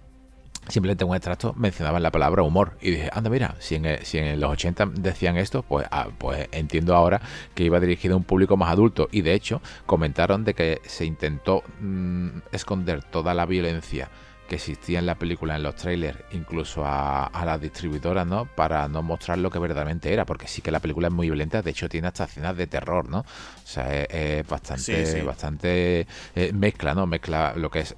[0.67, 2.78] Simplemente un extracto mencionaban la palabra humor.
[2.82, 6.47] Y dije, anda, mira, si en, si en los 80 decían esto, pues, ah, pues
[6.52, 7.21] entiendo ahora
[7.56, 9.10] que iba dirigido a un público más adulto.
[9.12, 14.10] Y de hecho, comentaron de que se intentó mm, esconder toda la violencia
[14.52, 18.45] que existía en la película, en los trailers, incluso a, a las distribuidoras, ¿no?
[18.45, 21.62] Para no mostrar lo que verdaderamente era, porque sí que la película es muy violenta,
[21.62, 23.19] de hecho tiene hasta escenas de terror, ¿no?
[23.19, 23.26] O
[23.63, 27.08] sea, es, bastante, bastante eh, mezcla, ¿no?
[27.08, 27.95] Mezcla lo que es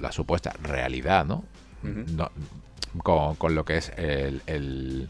[0.00, 1.44] la supuesta realidad, ¿no?
[1.86, 2.30] No
[3.02, 5.08] con, lo que es el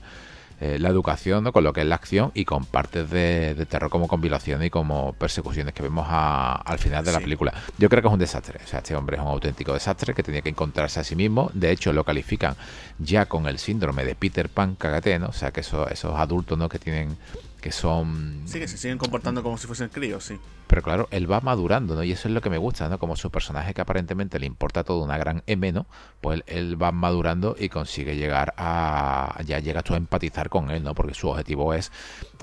[0.59, 1.53] eh, la educación, ¿no?
[1.53, 5.13] con lo que es la acción y con partes de, terror como con y como
[5.13, 7.53] persecuciones que vemos al final de la película.
[7.77, 8.61] Yo creo que es un desastre.
[8.65, 11.51] O sea, este hombre es un auténtico desastre que tenía que encontrarse a sí mismo.
[11.53, 12.57] De hecho, lo califican
[12.99, 15.27] ya con el síndrome de Peter Pan cagate, ¿no?
[15.29, 16.71] O sea, que esos, esos adultos, ¿no?
[16.71, 17.19] Que tienen
[17.67, 18.43] que son...
[18.45, 20.39] Sí, que se siguen comportando como si fuesen críos, sí.
[20.69, 22.05] Pero claro, él va madurando, ¿no?
[22.05, 23.01] Y eso es lo que me gusta, ¿no?
[23.01, 25.85] Como su personaje que aparentemente le importa todo una gran M, ¿no?
[26.21, 29.41] Pues él, va madurando y consigue llegar a...
[29.45, 30.95] Ya llegas tú a empatizar con él, ¿no?
[30.95, 31.91] Porque su objetivo es,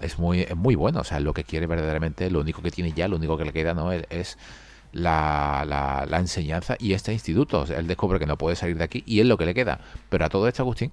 [0.01, 3.07] es, muy, muy bueno, o sea, lo que quiere verdaderamente, lo único que tiene ya,
[3.07, 3.93] lo único que le queda, ¿no?
[3.93, 4.37] Es...
[4.91, 7.65] La, la, la, enseñanza y este instituto.
[7.65, 9.79] él descubre que no puede salir de aquí y es lo que le queda.
[10.09, 10.91] Pero a todo esto, Agustín,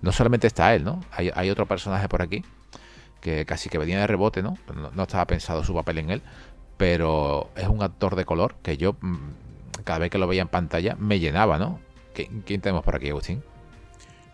[0.00, 1.00] no solamente está él, ¿no?
[1.10, 2.44] Hay, hay otro personaje por aquí
[3.22, 4.58] que casi que venía de rebote, ¿no?
[4.94, 5.02] ¿no?
[5.02, 6.22] estaba pensado su papel en él,
[6.76, 9.16] pero es un actor de color que yo mm,
[9.84, 11.80] cada vez que lo veía en pantalla me llenaba, ¿no?
[12.12, 13.42] ¿Quién tenemos por aquí, Agustín?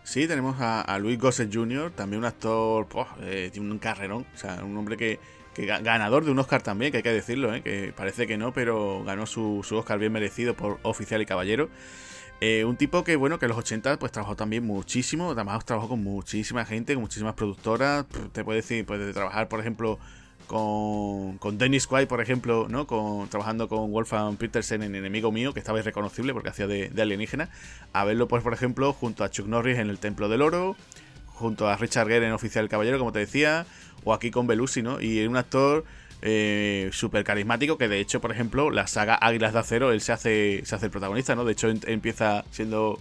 [0.09, 2.87] Sí, tenemos a, Luis Gossett Jr., también un actor,
[3.21, 5.19] eh, tiene un carrerón, o sea, un hombre que,
[5.55, 7.61] ganador de un Oscar también, que hay que decirlo, ¿eh?
[7.61, 11.69] que parece que no, pero ganó su, Oscar bien merecido por Oficial y Caballero.
[12.41, 15.89] Eh, un tipo que, bueno, que en los 80 pues trabajó también muchísimo, además trabajó
[15.89, 19.99] con muchísima gente, con muchísimas productoras, te puede decir, puede trabajar, por ejemplo,
[20.47, 22.87] con, con Dennis Quaid, por ejemplo, ¿no?
[22.87, 27.49] Con, trabajando con Wolfgang Petersen en Enemigo Mío, que estaba irreconocible porque hacía de, alienígena,
[27.93, 30.77] a verlo, pues, por ejemplo, junto a Chuck Norris en El Templo del Oro,
[31.27, 33.65] junto a Richard Gere en Oficial Caballero, como te decía,
[34.05, 35.01] o aquí con Belushi, ¿no?
[35.01, 35.83] Y un actor
[36.21, 40.11] eh, súper carismático que, de hecho, por ejemplo, la saga Águilas de Acero, él se
[40.11, 41.45] hace, se hace el protagonista, ¿no?
[41.45, 42.99] De hecho, empieza siendo...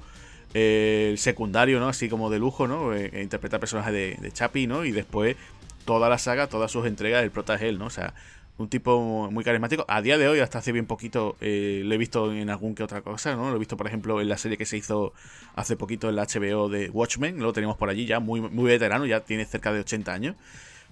[0.55, 1.89] Eh, el secundario, ¿no?
[1.89, 2.95] Así como de lujo, ¿no?
[2.95, 4.87] Eh, interpreta el personaje de, de Chapi, ¿no?
[4.87, 5.37] Y después
[5.85, 7.87] toda la saga, todas sus entregas, el prota es él, ¿no?
[7.87, 8.15] O sea,
[8.59, 9.85] un tipo muy carismático.
[9.89, 12.83] A día de hoy, hasta hace bien poquito, eh, lo he visto en algún que
[12.83, 13.51] otra cosa, ¿no?
[13.51, 15.15] Lo he visto, por ejemplo, en la serie que se hizo
[15.55, 19.07] hace poquito en la HBO de Watchmen, lo tenemos por allí ya, muy, muy veterano,
[19.07, 20.37] ya tiene cerca de 80 años.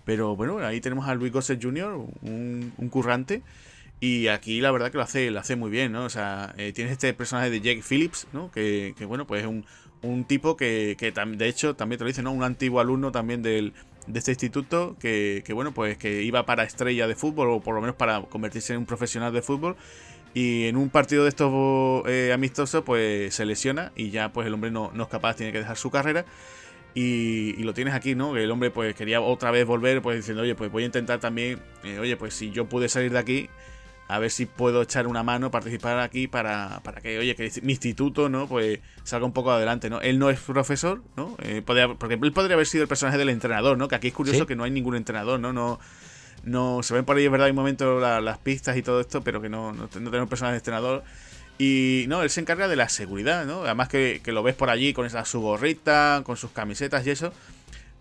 [0.07, 3.43] Pero bueno, ahí tenemos a Luis Gossett Jr., un, currante.
[3.99, 6.05] Y aquí la verdad que lo hace, lo hace muy bien, ¿no?
[6.05, 8.51] O sea, eh, tienes este personaje de Jake Phillips, ¿no?
[8.53, 9.67] Que, que bueno, pues es un,
[10.03, 12.31] un tipo que, que de hecho también te lo dice, ¿no?
[12.31, 13.73] Un antiguo alumno también del,
[14.07, 17.81] de este instituto que, bueno, pues que iba para estrella de fútbol o por lo
[17.81, 19.77] menos para convertirse en un profesional de fútbol
[20.35, 21.53] y en un partido de estos
[22.07, 25.53] eh, amistosos pues se lesiona y ya pues el hombre no, no es capaz, tiene
[25.53, 26.25] que dejar su carrera
[26.99, 28.39] y, lo tienes aquí, ¿no?
[28.39, 31.61] El hombre pues quería otra vez volver pues diciendo, oye, pues voy a intentar también,
[31.85, 33.51] eh, oye, pues si yo pude salir de aquí,
[34.09, 37.73] a ver si puedo echar una mano, participar aquí para, para que, oye, que mi
[37.73, 38.49] instituto, ¿no?
[38.49, 40.01] Pues salga un poco adelante, ¿no?
[40.01, 41.37] Él no es profesor, ¿no?
[41.43, 43.89] Eh, porque él podría haber sido el personaje del entrenador, ¿no?
[43.89, 45.53] Que aquí es curioso que no hay ningún entrenador, ¿no?
[45.53, 45.79] No,
[46.45, 49.43] no se ven por ahí, es verdad, hay momentos las pistas y todo esto, pero
[49.43, 51.05] que no, no, tenemos personaje de entrenador.
[51.59, 53.63] Y no, él se encarga de la seguridad, ¿no?
[53.63, 57.11] Además que, que lo ves por allí con esa, su gorrita, con sus camisetas y
[57.11, 57.33] eso.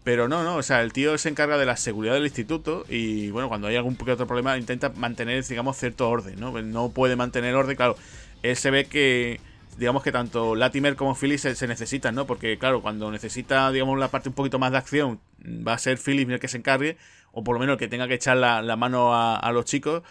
[0.06, 3.32] Pero no, no, o sea, el tío se encarga de la seguridad del instituto y
[3.32, 6.62] bueno, cuando hay algún otro problema intenta mantener, digamos, cierto orden, ¿no?
[6.62, 7.98] No puede mantener orden, claro.
[8.44, 9.40] Él se ve que,
[9.80, 12.28] digamos que tanto Latimer como Phillips se, necesitan, ¿no?
[12.28, 15.98] Porque claro, cuando necesita, digamos, la parte un poquito más de acción, va a ser
[15.98, 16.98] Phillips el que se encargue,
[17.32, 20.04] o por lo menos el que tenga que echar la, mano a, los chicos,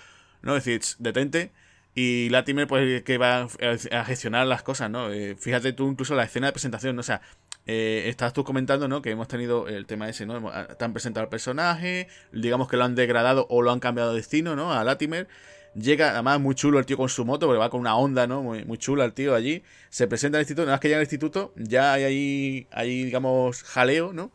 [0.42, 0.56] ¿no?
[0.56, 1.52] Es decir, detente.
[1.94, 3.46] Y Latimer, pues, que va
[3.92, 5.12] a gestionar las cosas, ¿no?
[5.12, 7.00] Eh, fíjate tú incluso la escena de presentación, ¿no?
[7.00, 7.20] O sea,
[7.66, 9.00] eh, estás tú comentando, ¿no?
[9.00, 10.50] Que hemos tenido el tema ese, ¿no?
[10.76, 14.16] Te han presentado al personaje, digamos que lo han degradado o lo han cambiado de
[14.16, 14.72] destino, ¿no?
[14.72, 15.28] A Latimer.
[15.74, 18.42] Llega, además, muy chulo el tío con su moto, porque va con una onda, ¿no?
[18.42, 19.62] Muy, muy chula el tío allí.
[19.88, 23.62] Se presenta al instituto, nada más que llega al instituto, ya hay ahí, hay, digamos,
[23.62, 24.32] jaleo, ¿no?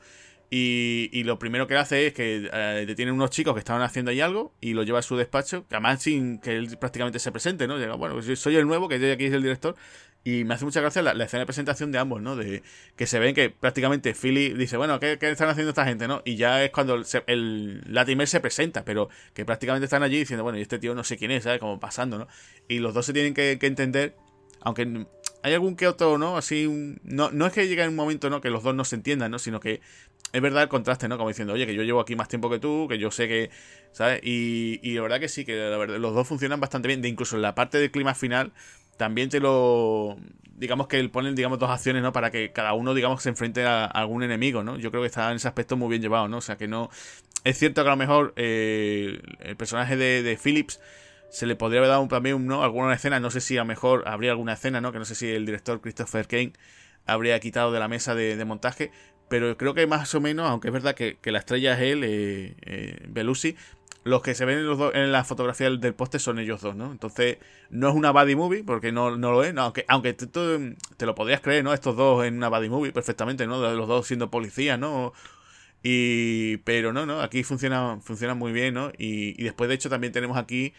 [0.51, 4.09] Y, y, lo primero que hace es que eh, detienen unos chicos que estaban haciendo
[4.09, 7.31] ahí algo y lo lleva a su despacho, que además sin que él prácticamente se
[7.31, 7.77] presente, ¿no?
[7.77, 9.75] Llega, bueno, pues soy el nuevo, que yo aquí es el director,
[10.23, 12.35] y me hace mucha gracia la, escena de presentación de ambos, ¿no?
[12.35, 12.61] De
[12.95, 16.21] que se ven que prácticamente Philly dice, bueno, ¿qué, están haciendo esta gente, no?
[16.25, 20.59] Y ya es cuando el Latimer se presenta, pero que prácticamente están allí diciendo, bueno,
[20.59, 21.59] y este tío no sé quién es, ¿sabes?
[21.59, 22.27] Como pasando, ¿no?
[22.67, 24.17] Y los dos se tienen que, entender,
[24.61, 25.05] aunque
[25.41, 26.35] hay algún que otro, ¿no?
[26.35, 26.67] Así,
[27.03, 28.41] no, no es que llegue un momento, ¿no?
[28.41, 29.39] Que los dos no se entiendan, ¿no?
[29.39, 29.79] Sino que
[30.31, 31.17] es verdad el contraste, ¿no?
[31.17, 33.49] Como diciendo, oye, que yo llevo aquí más tiempo que tú, que yo sé que,
[33.91, 34.21] ¿sabes?
[34.23, 37.01] Y, y la verdad que sí, que la verdad, los dos funcionan bastante bien.
[37.01, 38.51] De incluso en la parte del clima final,
[38.99, 40.17] también te lo
[40.57, 43.85] digamos que ponen digamos dos acciones no para que cada uno digamos se enfrente a,
[43.85, 46.41] algún enemigo no yo creo que está en ese aspecto muy bien llevado no o
[46.41, 46.89] sea que no
[47.45, 50.81] es cierto que a lo mejor eh, el personaje de, Phillips
[51.29, 52.61] se le podría haber dado también ¿no?
[52.61, 55.15] alguna escena no sé si a lo mejor habría alguna escena no que no sé
[55.15, 56.51] si el director Christopher Kane
[57.05, 58.91] habría quitado de la mesa de, montaje
[59.29, 62.55] pero creo que más o menos aunque es verdad que, la estrella es él eh,
[62.61, 63.55] eh, Belushi
[64.03, 66.91] los que se ven en, los en la fotografía del, poste son ellos dos, ¿no?
[66.91, 67.37] Entonces,
[67.69, 71.15] no es una buddy movie, porque no, no lo es, aunque, aunque te, te, lo
[71.15, 71.73] podrías creer, ¿no?
[71.73, 73.59] Estos dos en una buddy movie perfectamente, ¿no?
[73.73, 75.13] Los dos siendo policías, ¿no?
[75.83, 78.91] Y, pero no, no, aquí funciona, funciona muy bien, ¿no?
[78.97, 80.73] Y, y después, de hecho, también tenemos aquí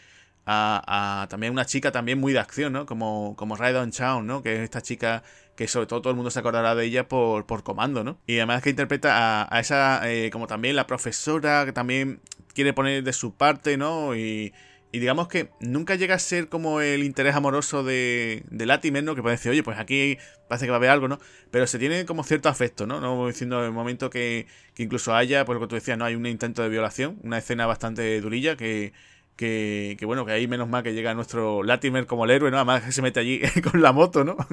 [0.47, 2.87] a, a, también una chica también muy de acción, ¿no?
[2.87, 4.43] Como, como Raidon Chow, ¿no?
[4.43, 5.23] Que es esta chica
[5.61, 8.19] que sobre todo todo el mundo se acordará de ella por, por comando, ¿no?
[8.27, 12.23] Y además que interpreta a, esa, eh, como también la profesora, que también
[12.55, 14.17] quiere poner de su parte, ¿no?
[14.17, 14.55] Y,
[14.91, 19.15] digamos que nunca llega a ser como el interés amoroso de, de Latimer, ¿no?
[19.15, 20.17] Que decir, oye, pues aquí
[20.49, 21.19] parece que va a haber algo, ¿no?
[21.51, 22.99] Pero se tiene como cierto afecto, ¿no?
[23.03, 26.07] No diciendo en el momento que, que incluso haya, por lo que tú decías, no
[26.07, 28.95] hay un intento de violación, una escena bastante durilla que,
[29.37, 32.57] que, que bueno, que ahí menos mal que llega nuestro Latimer como el héroe, ¿no?
[32.57, 34.39] Además que se mete allí con la moto, ¿no?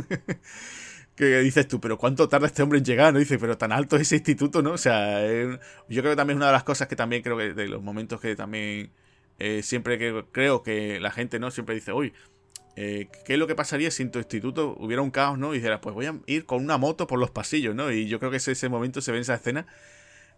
[1.18, 3.12] que dices tú, pero ¿cuánto tarda este hombre en llegar?
[3.12, 3.20] ¿no?
[3.20, 4.74] Dice, pero tan alto es ese instituto, ¿no?
[4.74, 7.54] O sea, yo creo que también es una de las cosas que también creo que
[7.54, 8.92] de los momentos que también
[9.40, 11.52] eh, siempre que creo que la gente, ¿no?
[11.52, 12.14] Siempre dice, uy,
[12.76, 15.54] eh, ¿qué es lo que pasaría si en tu instituto hubiera un caos, ¿no?
[15.54, 17.92] Y dijeras, pues voy a ir con una moto por los pasillos, ¿no?
[17.92, 19.66] Y yo creo que ese, ese momento se ve en esa escena.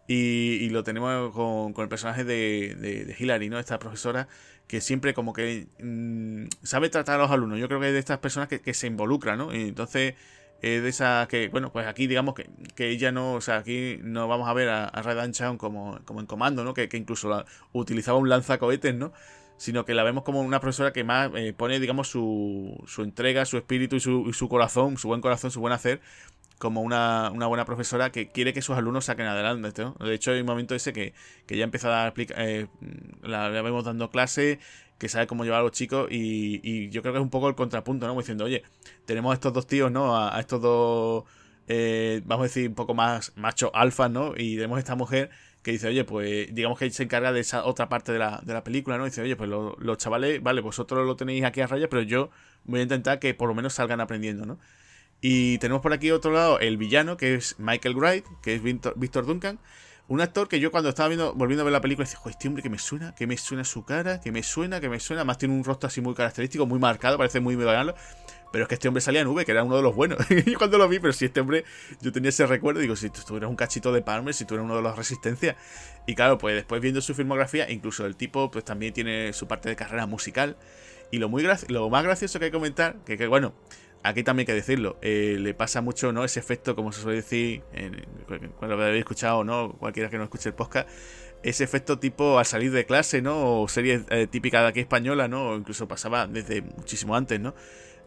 [0.08, 3.60] Y, lo tenemos con, el personaje de, de, Hillary, ¿no?
[3.60, 4.28] Esta profesora
[4.68, 7.60] que siempre como que mm, sabe tratar a los alumnos.
[7.60, 9.54] Yo creo que es de estas personas que, se involucran, ¿no?
[9.54, 10.16] Y entonces
[10.62, 14.00] es de esas que, bueno, pues aquí digamos que, que, ella no, o sea, aquí
[14.02, 15.18] no vamos a ver a, a Red
[15.58, 16.74] como, como en comando, ¿no?
[16.74, 19.14] Que, que incluso utilizaba un lanzacohetes, ¿no?
[19.60, 23.44] sino que la vemos como una profesora que más eh, pone, digamos, su, su entrega,
[23.46, 26.00] su espíritu y su, y su, corazón, su buen corazón, su buen hacer,
[26.60, 29.84] como una, una, buena profesora que quiere que sus alumnos saquen adelante.
[29.84, 29.96] ¿no?
[30.00, 31.14] De hecho, hay un momento ese que,
[31.46, 32.68] que ya empieza a explicar, eh,
[33.22, 34.60] la, vemos dando clase,
[35.00, 37.48] que sabe cómo llevar a los chicos y, y, yo creo que es un poco
[37.50, 38.16] el contrapunto, ¿no?
[38.18, 38.64] Diciendo, oye,
[39.06, 40.16] tenemos a estos dos tíos, ¿no?
[40.18, 41.24] A, estos dos,
[41.68, 44.34] eh, vamos a decir, un poco más macho alfa, ¿no?
[44.38, 45.32] Y tenemos a esta mujer
[45.64, 48.54] que dice, oye, pues digamos que se encarga de esa otra parte de la, de
[48.54, 49.06] la película, ¿no?
[49.06, 52.30] Dice, oye, pues los chavales, vale, vosotros lo tenéis aquí a raya, pero yo
[52.66, 54.60] voy a intentar que por lo menos salgan aprendiendo, ¿no?
[55.22, 59.26] Y tenemos por aquí otro lado el villano, que es Michael Wright, que es Victor,
[59.26, 59.60] Duncan.
[60.10, 62.48] Un actor que yo cuando estaba viendo, volviendo a ver la película, decía, joder, este
[62.48, 65.24] hombre que me suena, que me suena su cara, que me suena, que me suena.
[65.24, 67.94] Más tiene un rostro así muy característico, muy marcado, parece muy vegano.
[68.52, 70.18] Pero es que este hombre salía en V, que era uno de los buenos.
[70.48, 71.64] y cuando lo vi, pero si este hombre,
[72.02, 74.66] yo tenía ese recuerdo, digo, si tú eras un cachito de Palmer, si tú eras
[74.66, 75.56] uno de los Resistencia.
[76.08, 79.70] Y claro, pues después viendo su filmografía, incluso el tipo, pues también tiene su parte
[79.70, 80.58] de carrera musical.
[81.12, 83.54] Y lo, muy lo más gracioso que hay que comentar, que, que bueno,
[84.04, 86.24] aquí también hay que decirlo, eh, le pasa mucho, ¿no?
[86.24, 88.06] Ese efecto, como se suele decir, en,
[88.58, 89.74] cuando lo habéis escuchado, ¿no?
[89.74, 90.90] Cualquiera que no escuche el podcast,
[91.44, 93.62] ese efecto tipo al salir de clase, ¿no?
[93.62, 95.50] O serie eh, típica de aquí española, ¿no?
[95.50, 97.54] O incluso pasaba desde muchísimo antes, ¿no?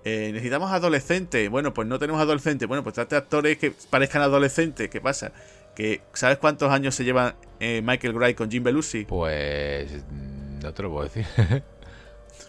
[0.05, 1.49] Eh, necesitamos adolescentes.
[1.49, 2.67] Bueno, pues no tenemos adolescentes.
[2.67, 4.91] Bueno, pues trate actores que parezcan adolescentes.
[4.91, 5.33] ¿Qué pasa?
[5.75, 9.05] Que, ¿Sabes cuántos años se lleva eh, Michael Gray con Jim Belushi?
[9.05, 10.05] Pues.
[10.63, 11.27] No te lo puedo decir.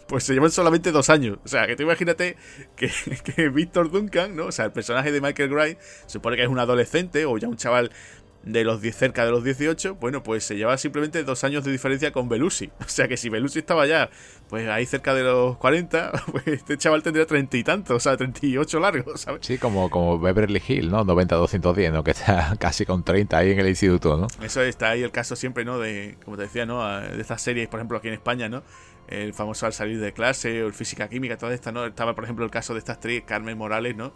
[0.08, 1.38] pues se llevan solamente dos años.
[1.44, 2.38] O sea, que tú imagínate
[2.76, 2.92] que,
[3.36, 4.46] que Victor Duncan, ¿no?
[4.48, 7.58] O sea, el personaje de Michael Gray, supone que es un adolescente o ya un
[7.58, 7.92] chaval
[8.44, 11.72] de los 10, cerca de los 18, bueno, pues se lleva simplemente dos años de
[11.72, 12.72] diferencia con Belushi.
[12.84, 14.10] O sea que si Belushi estaba ya,
[14.50, 18.18] pues ahí cerca de los 40, pues este chaval tendría treinta y tantos, o sea,
[18.18, 19.46] 38 largos, ¿sabes?
[19.46, 21.06] Sí, como, como Beverly Hill, ¿no?
[21.06, 22.04] 90-210, ¿no?
[22.04, 24.28] Que está casi con 30 ahí en el instituto, ¿no?
[24.44, 25.80] Eso está ahí el caso siempre, ¿no?
[25.80, 26.86] De, como te decía, ¿no?
[27.00, 28.63] De estas series, por ejemplo, aquí en España, ¿no?
[29.21, 31.86] El famoso al salir de clase o el física química, toda esta, ¿no?
[31.86, 34.13] Estaba, por ejemplo, el caso de estas tres, Carmen Morales, ¿no?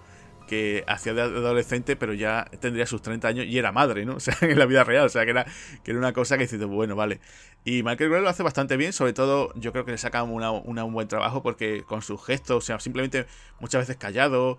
[0.47, 4.15] que hacía de adolescente, pero ya tendría sus 30 años y era madre, ¿no?
[4.17, 5.45] O sea, en la vida real, o sea, que era,
[5.83, 7.19] que era una cosa que dices, bueno, vale.
[7.65, 10.93] Y Michael Gray lo hace bastante bien, sobre todo yo creo que le saca un
[10.93, 13.27] buen trabajo porque con sus gestos, o sea, simplemente
[13.59, 14.57] muchas veces callado,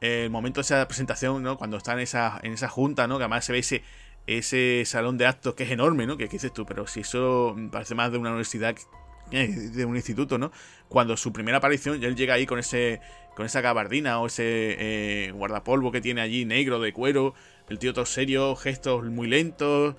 [0.00, 1.58] el momento de esa presentación, ¿no?
[1.58, 3.18] Cuando está en esa, en esa junta, ¿no?
[3.18, 3.82] Que además se ve ese,
[4.26, 6.16] ese salón de actos que es enorme, ¿no?
[6.16, 8.76] Que, dices tú, pero si eso parece más de una universidad
[9.30, 10.52] de un instituto, ¿no?
[10.88, 13.00] Cuando su primera aparición, él llega ahí con ese
[13.34, 17.34] con esa gabardina o ese eh, guardapolvo que tiene allí negro de cuero,
[17.68, 19.94] el tío todo serio, gestos muy lentos,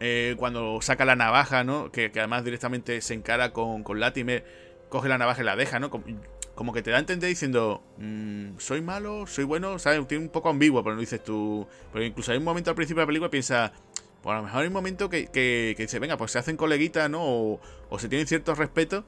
[0.00, 1.90] eh, cuando saca la navaja, ¿no?
[1.90, 4.44] Que, además directamente se encara con, con Latimer,
[4.88, 5.90] coge la navaja y la deja, ¿no?
[5.90, 10.06] Como, que te da a entender diciendo, mm, soy malo, soy bueno, ¿sabes?
[10.06, 11.66] Tiene un poco ambiguo, pero no dices tú.
[11.92, 13.72] Pero incluso hay un momento al principio de la película piensa,
[14.24, 17.10] pues a lo mejor hay un momento que, que, dice, venga, pues se hacen coleguitas,
[17.10, 17.20] ¿no?
[17.22, 17.60] O,
[17.90, 19.04] o se tienen cierto respeto.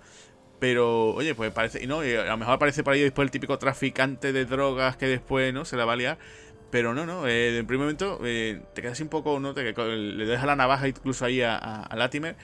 [0.59, 1.83] Pero, oye, pues parece.
[1.83, 5.07] Y no, a lo mejor aparece por ahí después el típico traficante de drogas que
[5.07, 5.65] después, ¿no?
[5.65, 6.19] Se la va a liar.
[6.71, 7.27] Pero no, no.
[7.27, 9.55] Eh, en primer momento eh, te quedas un poco, ¿no?
[9.55, 12.37] Te, le dejas la navaja incluso ahí a, a, Latimer.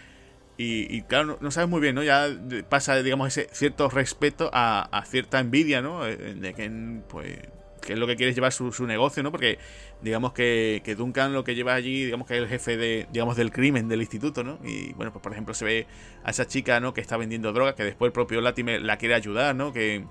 [0.56, 2.02] Y, y, claro, no, sabes muy bien, ¿no?
[2.02, 2.26] Ya
[2.70, 6.06] pasa, digamos, ese cierto respeto a, a cierta envidia, ¿no?
[6.06, 6.70] Eh, de que,
[7.06, 7.38] pues,
[7.82, 9.30] que es lo que quiere llevar su, su negocio, ¿no?
[9.30, 9.58] Porque
[10.00, 13.36] digamos que, que, Duncan lo que lleva allí, digamos que es el jefe de, digamos,
[13.36, 14.58] del crimen del instituto, ¿no?
[14.64, 15.86] Y bueno, pues por ejemplo se ve
[16.24, 16.94] a esa chica, ¿no?
[16.94, 19.72] Que está vendiendo droga, que después el propio Latimer la quiere ayudar, ¿no?
[19.72, 20.04] Que,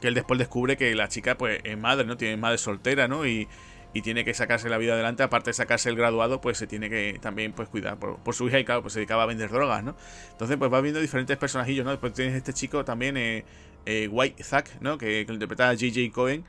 [0.00, 2.16] que él después descubre que la chica pues es madre, ¿no?
[2.16, 3.26] Tiene madre soltera, ¿no?
[3.26, 3.48] Y,
[3.94, 6.90] y tiene que sacarse la vida adelante, aparte de sacarse el graduado, pues se tiene
[6.90, 9.50] que también pues cuidar por, por su hija y claro, pues se dedicaba a vender
[9.50, 9.96] drogas, ¿no?
[10.32, 11.92] Entonces pues va viendo diferentes personajillos, ¿no?
[11.92, 13.44] Después tienes este chico también, eh,
[13.86, 14.98] eh White Zack, ¿no?
[14.98, 16.12] Que, que lo interpreta a J.J.
[16.12, 16.44] Cohen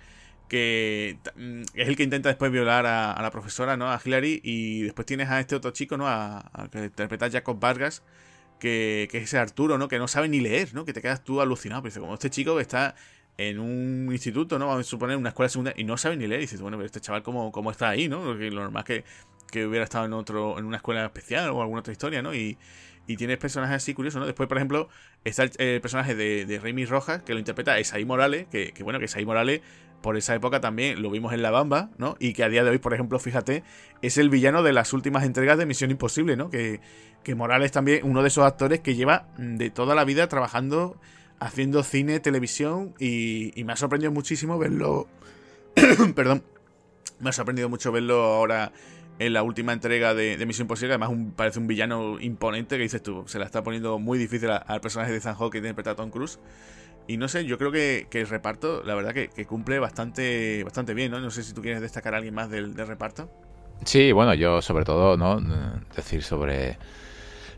[0.48, 3.90] que mm, es el que intenta después violar a, la profesora, ¿no?
[3.92, 6.08] A Hillary, y después tienes a este otro chico, ¿no?
[6.08, 8.04] A, que interpreta Jacob Vargas,
[8.60, 9.88] que, que, es ese Arturo, ¿no?
[9.88, 10.86] Que no sabe ni leer, ¿no?
[10.86, 12.96] Que te quedas tú alucinado, pero dice, como este chico que está
[13.38, 14.68] en un instituto, ¿no?
[14.68, 16.86] Vamos a suponer una escuela segunda y no sabe ni leer, y dices, bueno, pero
[16.86, 18.34] este chaval cómo, cómo está ahí, ¿no?
[18.34, 19.04] Lo normal es que,
[19.52, 22.34] que hubiera estado en otro, en una escuela especial o alguna otra historia, ¿no?
[22.34, 22.58] Y,
[23.08, 24.26] y tienes personajes así curiosos, ¿no?
[24.26, 24.90] Después, por ejemplo,
[25.24, 29.00] está el, personaje de, de Remy Rojas, que lo interpreta Esaí Morales, que, que bueno,
[29.00, 29.62] que Esaí Morales
[30.02, 32.16] por esa época también lo vimos en La Bamba, ¿no?
[32.20, 33.64] Y que a día de hoy, por ejemplo, fíjate,
[34.02, 36.50] es el villano de las últimas entregas de Misión Imposible, ¿no?
[36.50, 36.80] Que,
[37.24, 40.98] que Morales también, uno de esos actores que lleva de toda la vida trabajando
[41.40, 45.08] haciendo cine, televisión y, me ha sorprendido muchísimo verlo.
[46.16, 46.44] Perdón.
[47.20, 48.74] Me ha sorprendido mucho verlo ahora
[49.20, 50.94] en la última entrega de, Misión Imposible.
[50.94, 53.24] Además, parece un villano imponente que dices tú.
[53.28, 56.40] Se la está poniendo muy difícil al personaje de Zanjo que interpreta a Tom Cruise.
[57.08, 61.12] Y no sé, yo creo que, el reparto, la verdad que, cumple bastante, bastante bien,
[61.12, 61.20] ¿no?
[61.20, 63.30] No sé si tú quieres destacar a alguien más del, reparto.
[63.84, 65.40] Sí, bueno, yo sobre todo, ¿no?
[65.96, 66.78] Decir sobre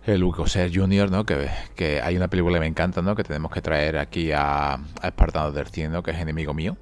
[0.05, 1.25] el Ser Jr., ¿no?
[1.25, 3.15] Que, que, hay una película que me encanta, ¿no?
[3.15, 6.77] Que tenemos que traer aquí a, a Espartanos del Cielo, que es enemigo mío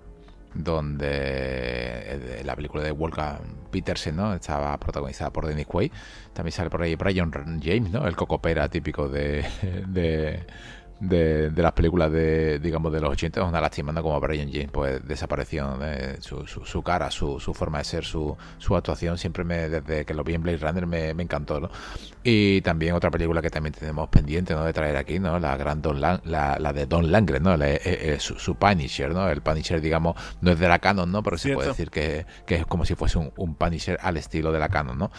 [0.56, 4.34] donde eh, la película de Wolfgang Petersen, ¿no?
[4.34, 5.92] Estaba protagonizada por Dennis Quaid.
[6.34, 8.08] También sale por ahí Brian James, ¿no?
[8.08, 9.10] El cocopera típico
[11.00, 14.02] de, de, las películas de, digamos, de los 80 es una lástima, ¿no?
[14.02, 15.78] Como Brian James, pues desapareció
[16.20, 20.14] su, su, cara, su, su, forma de ser, su, su actuación, siempre me, desde que
[20.14, 21.70] lo vi en Blade Runner me, me, encantó, ¿no?
[22.24, 24.64] Y también otra película que también tenemos pendiente, ¿no?
[24.64, 25.38] De traer aquí, ¿no?
[25.40, 27.56] La gran Don la, la, de Don Langren, ¿no?
[27.56, 29.30] Eh, eh, su, Punisher, ¿no?
[29.30, 31.22] El Punisher, digamos, no es de la canon, ¿no?
[31.24, 34.52] Pero se puede decir que, que, es como si fuese un, un, Punisher al estilo
[34.52, 35.12] de la canon, ¿no?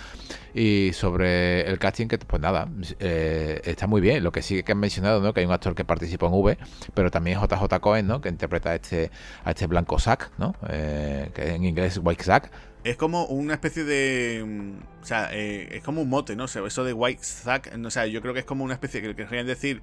[0.55, 4.25] Y sobre el casting, que pues nada, eh, está muy bien.
[4.25, 5.35] Lo que sí que han mencionado, ¿no?
[5.35, 6.59] Que hay un actor que participó en V,
[6.95, 8.21] pero también JJ Cohen, ¿no?
[8.21, 9.11] Que interpreta a este,
[9.45, 10.55] a este blanco Zack, ¿no?
[10.69, 12.51] Eh, que en inglés es White Zack.
[12.85, 14.45] Es como una especie de.
[14.47, 16.45] Mm, o sea, eh, es como un mote, ¿no?
[16.45, 17.73] O sea, eso de White Zack.
[17.85, 19.83] O sea, yo creo que es como una especie que querrían decir.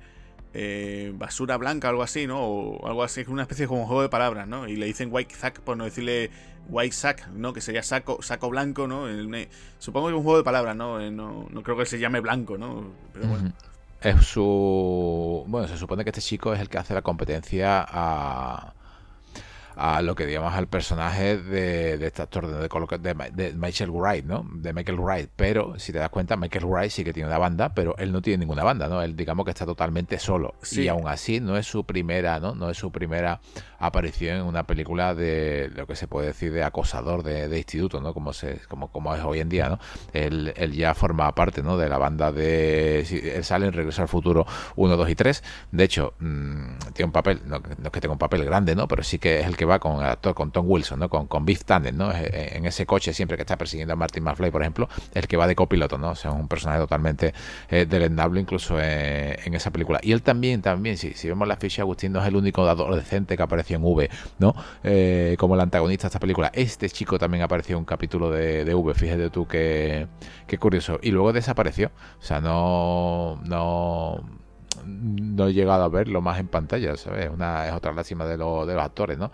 [0.56, 2.40] Eh, basura blanca, algo así, ¿no?
[2.40, 4.68] O algo así, es una especie como un juego de palabras, ¿no?
[4.68, 6.30] Y le dicen white zack por no decirle
[6.70, 7.54] white sack, ¿no?
[7.54, 9.08] Que sería saco, saco blanco, ¿no?
[9.80, 11.00] supongo que es un juego de palabras, ¿no?
[11.10, 11.48] ¿no?
[11.50, 12.92] No, creo que se llame blanco, ¿no?
[13.14, 13.52] Pero bueno
[14.04, 15.44] es su.
[15.48, 18.74] Bueno, se supone que este chico es el que hace la competencia a
[19.76, 24.46] a lo que digamos al personaje de, de este actor de, de, Michael Wright, ¿no?
[24.54, 25.30] De Michael Wright.
[25.36, 28.22] Pero si te das cuenta, Michael Wright sí que tiene una banda, pero él no
[28.22, 29.02] tiene ninguna banda, ¿no?
[29.02, 30.56] Él digamos que está totalmente solo.
[30.72, 32.56] Y aún así no es su primera, ¿no?
[32.56, 33.40] No es su primera
[33.86, 38.14] aparición en una película de lo que se puede decir de acosador de, instituto, ¿no?
[38.14, 39.80] Como se, como, como es hoy en día, ¿no?
[40.14, 41.78] Él, él ya forma parte, ¿no?
[41.78, 45.44] De la banda de él sale en Regreso al Futuro 1, 2 y 3.
[45.72, 48.88] De hecho, mm, tiene un papel, no, no es que tenga un papel grande, ¿no?
[48.88, 51.10] Pero sí que es el que va con el actor, con Tom Wilson, ¿no?
[51.10, 52.12] Con, con Biff Tannen, ¿no?
[52.12, 55.28] Eh, eh, en ese coche siempre que está persiguiendo a Martin McFly, por ejemplo, el
[55.28, 56.12] que va de copiloto, ¿no?
[56.12, 57.34] O sea, un personaje totalmente
[57.70, 60.00] eh, delendable incluso en esa película.
[60.02, 63.38] Y él también, también, si, si vemos la ficha, Agustín no es el único adolescente
[63.38, 64.10] que apareció en V,
[64.40, 64.56] ¿no?
[65.38, 66.52] como el antagonista de esta película.
[66.54, 70.08] Este chico también apareció en un capítulo de, de V, fíjate tú qué,
[70.48, 71.00] qué curioso.
[71.02, 71.92] Y luego desapareció.
[72.20, 74.24] O sea, no, no
[74.86, 77.30] no he llegado a verlo más en pantalla, ¿sabes?
[77.30, 79.32] Una, es otra lástima de, lo, de los actores, ¿no?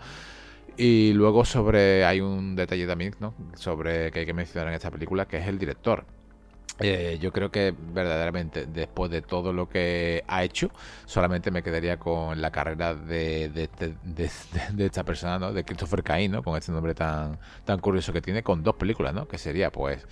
[0.76, 3.34] Y luego sobre, hay un detalle también, ¿no?
[3.54, 6.06] Sobre que hay que mencionar en esta película, que es el director.
[6.80, 10.70] Eh, yo creo que verdaderamente después de todo lo que ha hecho,
[11.04, 13.68] solamente me quedaría con la carrera de, de,
[14.02, 15.52] de, esta persona, ¿no?
[15.52, 16.42] De Christopher Cain, ¿no?
[16.42, 19.28] Con este nombre tan, tan curioso que tiene, con dos películas, ¿no?
[19.28, 20.06] Que sería, pues,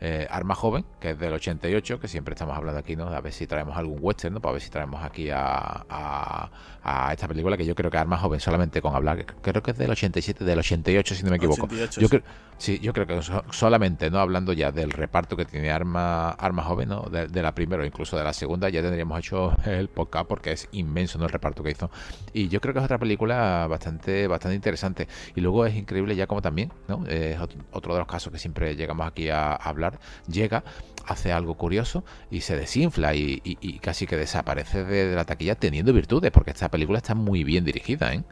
[0.00, 3.08] eh, Arma Joven, que es del 88, que siempre estamos hablando aquí, ¿no?
[3.08, 4.40] A ver si traemos algún western, ¿no?
[4.40, 8.40] Para ver si traemos aquí a, a, esta película, que yo creo que Arma Joven
[8.40, 11.68] solamente con hablar, creo que es del 87, del 88, si no me equivoco.
[11.98, 12.22] yo creo,
[12.58, 14.18] sí, yo creo que solamente, ¿no?
[14.18, 17.02] Hablando ya del reparto que tiene Arma, Arma Joven, ¿no?
[17.02, 20.68] De, la primera o incluso de la segunda, ya tendríamos hecho el podcast porque es
[20.72, 21.24] inmenso, ¿no?
[21.24, 21.90] El reparto que hizo.
[22.32, 25.08] Y yo creo que es otra película bastante, bastante interesante.
[25.34, 27.06] Y luego es increíble ya como también, ¿no?
[27.06, 27.38] Es
[27.72, 29.83] otro de los casos que siempre llegamos aquí a hablar
[30.26, 30.64] llega,
[31.06, 33.40] hace algo curioso y se desinfla y,
[33.82, 38.14] casi que desaparece de, la taquilla teniendo virtudes, porque esta película está muy bien dirigida,
[38.14, 38.24] ¿eh?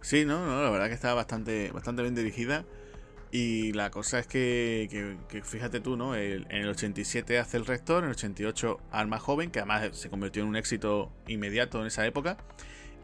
[0.00, 2.64] Sí, no, no, la verdad que está bastante, bastante bien dirigida.
[3.30, 6.16] Y la cosa es que, fíjate tú, ¿no?
[6.16, 10.42] en el 87 hace el rector, en el 88 Alma Joven, que además se convirtió
[10.42, 12.38] en un éxito inmediato en esa época.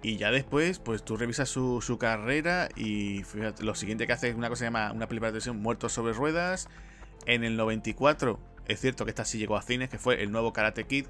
[0.03, 3.23] Y ya después, pues tú revisas su, carrera y
[3.61, 5.93] lo siguiente que hace es una cosa que se llama una película de televisión Muertos
[5.93, 6.69] sobre Ruedas,
[7.27, 10.53] en el 94, es cierto que esta sí llegó a cines, que fue el nuevo
[10.53, 11.07] Karate Kid,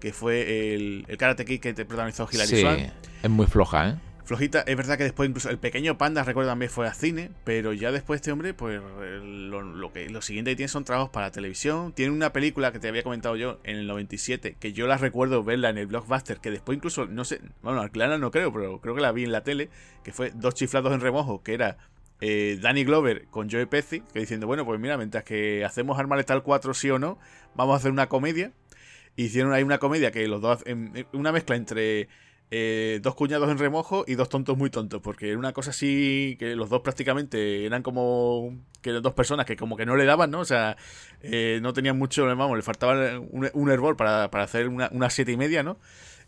[0.00, 2.90] que fue el, Karate Kid que te protagonizó Hilary sí,
[3.22, 3.94] Es muy floja, ¿eh?
[4.26, 7.72] Flojita, es verdad que después incluso el pequeño Panda, recuerdo también fue a cine, pero
[7.72, 8.80] ya después este hombre, pues
[9.22, 11.92] lo, que lo siguiente que tiene son trabajos para televisión.
[11.92, 15.44] Tiene una película que te había comentado yo en el 97, que yo la recuerdo
[15.44, 18.96] verla en el blockbuster, que después incluso, no sé, bueno, alquilarla no creo, pero creo
[18.96, 19.70] que la vi en la tele,
[20.02, 21.78] que fue Dos chiflados en remojo, que era
[22.20, 26.16] eh, Danny Glover con Joe Pesci, que diciendo, bueno, pues mira, mientras que hacemos Arma
[26.16, 27.18] Letal 4 sí o no,
[27.54, 28.52] vamos a hacer una comedia.
[29.16, 30.62] Hicieron ahí una comedia que los dos,
[31.12, 32.08] una mezcla entre
[32.50, 36.36] eh, dos cuñados en remojo y dos tontos muy tontos, porque era una cosa así
[36.38, 40.30] que los dos prácticamente eran como que dos personas que como que no le daban,
[40.30, 40.40] ¿no?
[40.40, 40.76] O sea,
[41.22, 45.10] eh, no tenían mucho, vamos, le faltaba un, un hervor para, para hacer una, una
[45.10, 45.78] siete y media, ¿no?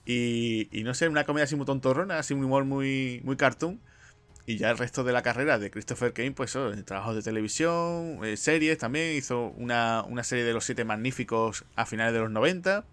[0.07, 3.81] Y, y no sé, una comedia así muy tontorrona, así un humor muy, muy cartoon.
[4.49, 8.21] Y ya el resto de la carrera de Christopher Kane, pues eso, trabajos de televisión,
[8.25, 9.15] eh, series también.
[9.15, 12.87] Hizo una, una, serie de los siete magníficos a finales de los 90.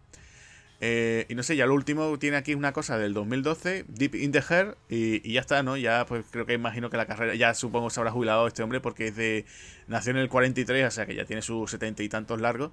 [0.82, 4.34] Eh, y no sé, ya lo último tiene aquí una cosa del 2012, Deep in
[4.34, 5.78] the Hair, y, ya está, ¿no?
[5.78, 8.82] Ya pues creo que imagino que la carrera, ya supongo se habrá jubilado este hombre
[8.82, 9.46] porque es de,
[9.88, 12.72] nació en el 43, o sea que ya tiene sus setenta y tantos largos.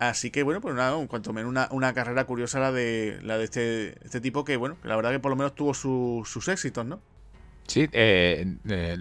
[0.00, 3.38] Así que bueno, pues nada, en cuanto menos una, una, carrera curiosa la de la
[3.38, 6.84] de este, este tipo que bueno, la verdad que por lo menos tuvo sus éxitos,
[6.84, 7.00] ¿no?
[7.68, 8.96] Sí, eh, eh,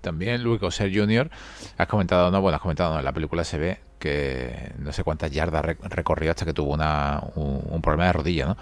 [0.00, 1.30] también Luis Gosser Jr.
[1.76, 5.04] has comentado, no, bueno, has comentado, no, en la película se ve que no sé
[5.04, 8.56] cuántas yardas recorrió hasta que tuvo una, un, problema de rodilla, ¿no?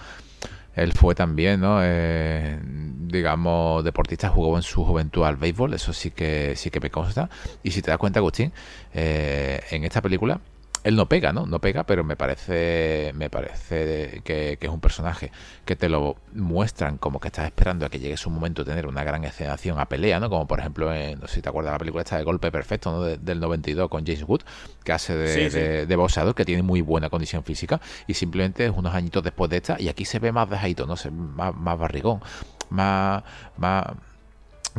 [0.74, 1.78] Él fue también, ¿no?
[1.82, 6.90] Eh, digamos, deportista, jugó en su juventud al béisbol, eso sí que sí que me
[6.90, 7.30] consta.
[7.62, 8.52] Y si te das cuenta, Agustín,
[8.92, 10.40] en esta película
[10.84, 11.46] él no pega, ¿no?
[11.46, 15.32] No pega, pero me parece me parece que, es un personaje
[15.64, 18.86] que te lo muestran como que estás esperando a que llegue su momento de tener
[18.86, 20.28] una gran escenación a pelea, ¿no?
[20.28, 22.52] Como por ejemplo, en, no sé si te acuerdas de la película esta de Golpe
[22.52, 23.02] Perfecto, ¿no?
[23.02, 24.42] del 92 con James Wood,
[24.84, 28.94] que hace de, de, boxeador, que tiene muy buena condición física y simplemente es unos
[28.94, 30.96] añitos después de esta y aquí se ve más dejadito, ¿no?
[30.96, 32.20] Se, más, más barrigón,
[32.68, 33.22] más...
[33.56, 33.86] más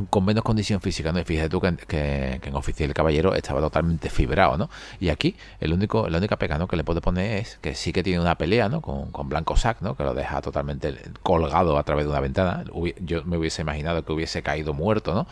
[0.10, 1.20] con menos condición física, ¿no?
[1.20, 4.70] Y fíjate tú que, en Oficial Caballero estaba totalmente fibrado, ¿no?
[5.00, 6.68] Y aquí el único, la única pega ¿no?
[6.68, 8.82] que le puede poner es que sí que tiene una pelea, ¿no?
[8.82, 9.96] Con, con Blanco Sack, ¿no?
[9.96, 12.64] Que lo deja totalmente colgado a través de una ventana.
[13.00, 15.28] Yo me hubiese imaginado que hubiese caído muerto, ¿no?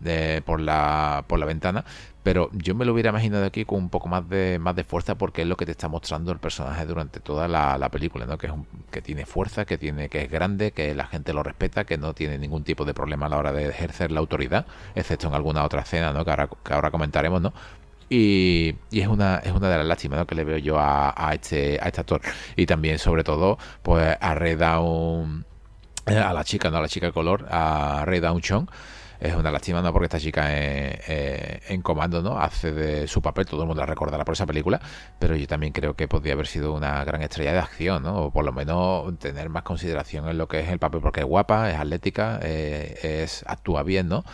[0.00, 1.84] De, por, la, por la ventana,
[2.28, 5.14] pero yo me lo hubiera imaginado aquí con un poco más de, más de fuerza
[5.14, 8.36] porque es lo que te está mostrando el personaje durante toda la, película, ¿no?
[8.36, 8.52] Que, es
[8.90, 12.12] que tiene fuerza, que, tiene, que es grande, que la gente lo respeta, que no
[12.12, 15.64] tiene ningún tipo de problema a la hora de ejercer la autoridad, excepto en alguna
[15.64, 16.22] otra escena, ¿no?
[16.22, 17.54] Que ahora, que ahora comentaremos, ¿no?
[18.10, 21.78] Y, y, es una es una de las lástimas que le veo yo a, este
[21.80, 22.20] a este actor
[22.56, 24.82] y también sobre todo pues a Red a
[26.06, 28.66] la chica no a la chica de color a Red Down Chong
[29.20, 29.92] es una lástima, ¿no?
[29.92, 32.38] Porque esta chica en, comando, ¿no?
[32.38, 34.80] Hace de su papel, todo el mundo la recordará por esa película,
[35.18, 38.24] pero yo también creo que podría haber sido una gran estrella de acción, ¿no?
[38.24, 41.26] O por lo menos tener más consideración en lo que es el papel, porque es
[41.26, 44.24] guapa, es atlética, eh, es actúa bien, ¿no?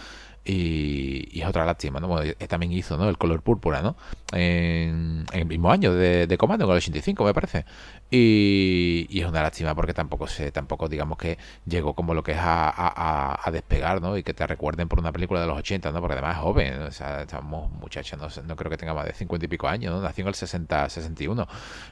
[0.45, 2.09] Y, es otra lástima, ¿no?
[2.09, 3.09] Bueno, también hizo, ¿no?
[3.09, 3.97] El color púrpura, ¿no?
[4.33, 7.65] En, el mismo año de, de Comando, en el 85, me parece.
[8.11, 12.39] Y, es una lástima porque tampoco se, tampoco digamos que llegó como lo que es
[12.41, 14.17] a, despegar, ¿no?
[14.17, 16.01] Y que te recuerden por una película de los 80, ¿no?
[16.01, 19.15] Porque además es joven, o sea, estamos muchachos, no, no creo que tenga más de
[19.15, 20.01] 50 y pico años, ¿no?
[20.01, 21.47] Nació en el 60, 61.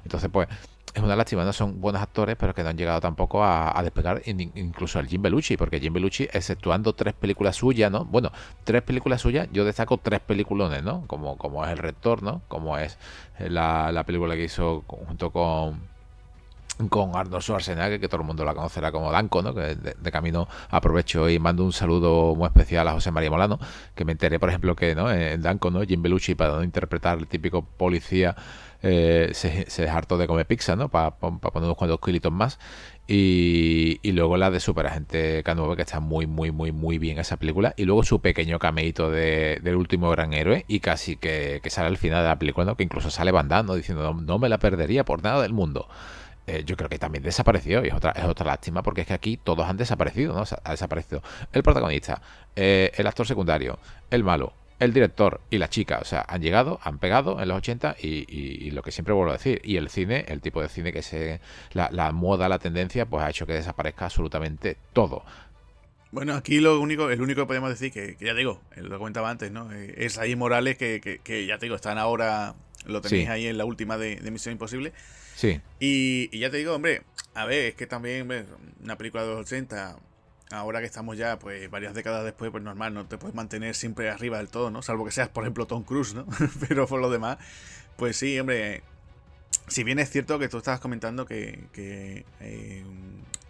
[0.04, 0.48] Entonces, pues,
[0.94, 4.22] es una lástima, no son buenos actores, pero que no han llegado tampoco a, despegar
[4.26, 8.04] incluso al Jim Belushi, porque Jim Belushi, exceptuando tres películas suyas, ¿no?
[8.04, 8.30] Bueno,
[8.64, 11.06] tres películas suyas, yo destaco tres peliculones, ¿no?
[11.06, 12.42] Como, como es El Rector, ¿no?
[12.48, 12.98] Como es
[13.38, 15.92] la, la película que hizo junto con
[16.88, 19.54] con Arnold Schwarzenegger, que todo el mundo la conocerá como Danco, ¿no?
[19.54, 23.58] que de, camino aprovecho y mando un saludo muy especial a José María Molano,
[23.94, 25.10] que me enteré, por ejemplo, que ¿no?
[25.10, 25.82] en Danco, ¿no?
[25.82, 28.36] Jim Belushi, para no interpretar el típico policía,
[28.82, 30.88] eh, se, se hartó de comer pizza, ¿no?
[30.88, 32.58] Para poner unos cuantos kilitos más.
[33.06, 37.36] Y, y, luego la de Superagente K9, que está muy, muy, muy, muy bien esa
[37.36, 37.74] película.
[37.76, 40.64] Y luego su pequeño cameíto de, del último gran héroe.
[40.68, 44.14] Y casi que, que sale al final de la película, que incluso sale bandando, diciendo,
[44.14, 45.88] no me la perdería por nada del mundo.
[46.46, 49.14] Eh, yo creo que también desapareció y es otra, es otra lástima porque es que
[49.14, 50.42] aquí todos han desaparecido, ¿no?
[50.64, 51.22] Ha desaparecido
[51.52, 52.20] el protagonista,
[52.56, 53.78] eh, el actor secundario,
[54.10, 54.52] el malo,
[54.82, 58.70] el director y la chica, o sea, han llegado, han pegado en los 80 y,
[58.70, 61.40] lo que siempre vuelvo a decir, y el cine, el tipo de cine que se,
[61.72, 65.24] la, la moda, la tendencia, pues ha hecho que desaparezca absolutamente todo.
[66.12, 69.50] Bueno, aquí lo único, el único que podemos decir, que, ya digo, lo comentaba antes,
[69.50, 69.72] ¿no?
[69.72, 72.54] Eh, es ahí Morales, que, que, ya te digo, están ahora,
[72.84, 74.92] lo tenéis ahí en la última de, de Misión Imposible.
[75.34, 75.60] Sí.
[75.80, 77.02] Y, ya te digo, hombre,
[77.34, 78.28] a ver, es que también
[78.82, 79.96] una película de los 80,
[80.52, 84.10] ahora que estamos ya, pues varias décadas después, pues normal, no te puedes mantener siempre
[84.10, 84.82] arriba del todo, ¿no?
[84.82, 86.26] Salvo que seas, por ejemplo, Tom Cruise, ¿no?
[86.68, 87.38] Pero por lo demás,
[87.96, 88.82] pues sí, hombre,
[89.68, 92.84] si bien es cierto que tú estabas comentando que, que eh,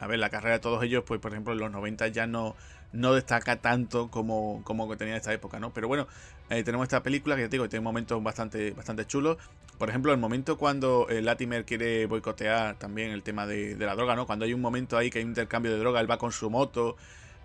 [0.01, 2.57] a ver, la carrera de todos ellos, pues por ejemplo en los 90 ya no,
[2.93, 5.73] no destaca tanto como, como tenía esta época, ¿no?
[5.73, 6.07] Pero bueno,
[6.51, 9.39] eh, tenemos esta película que ya te digo, tiene momentos bastante, bastante chulos.
[9.79, 14.15] Por ejemplo, el momento cuando eh, Latimer quiere boicotear también el tema de, la droga,
[14.15, 14.27] ¿no?
[14.27, 16.51] Cuando hay un momento ahí que hay un intercambio de droga, él va con su
[16.51, 16.97] moto,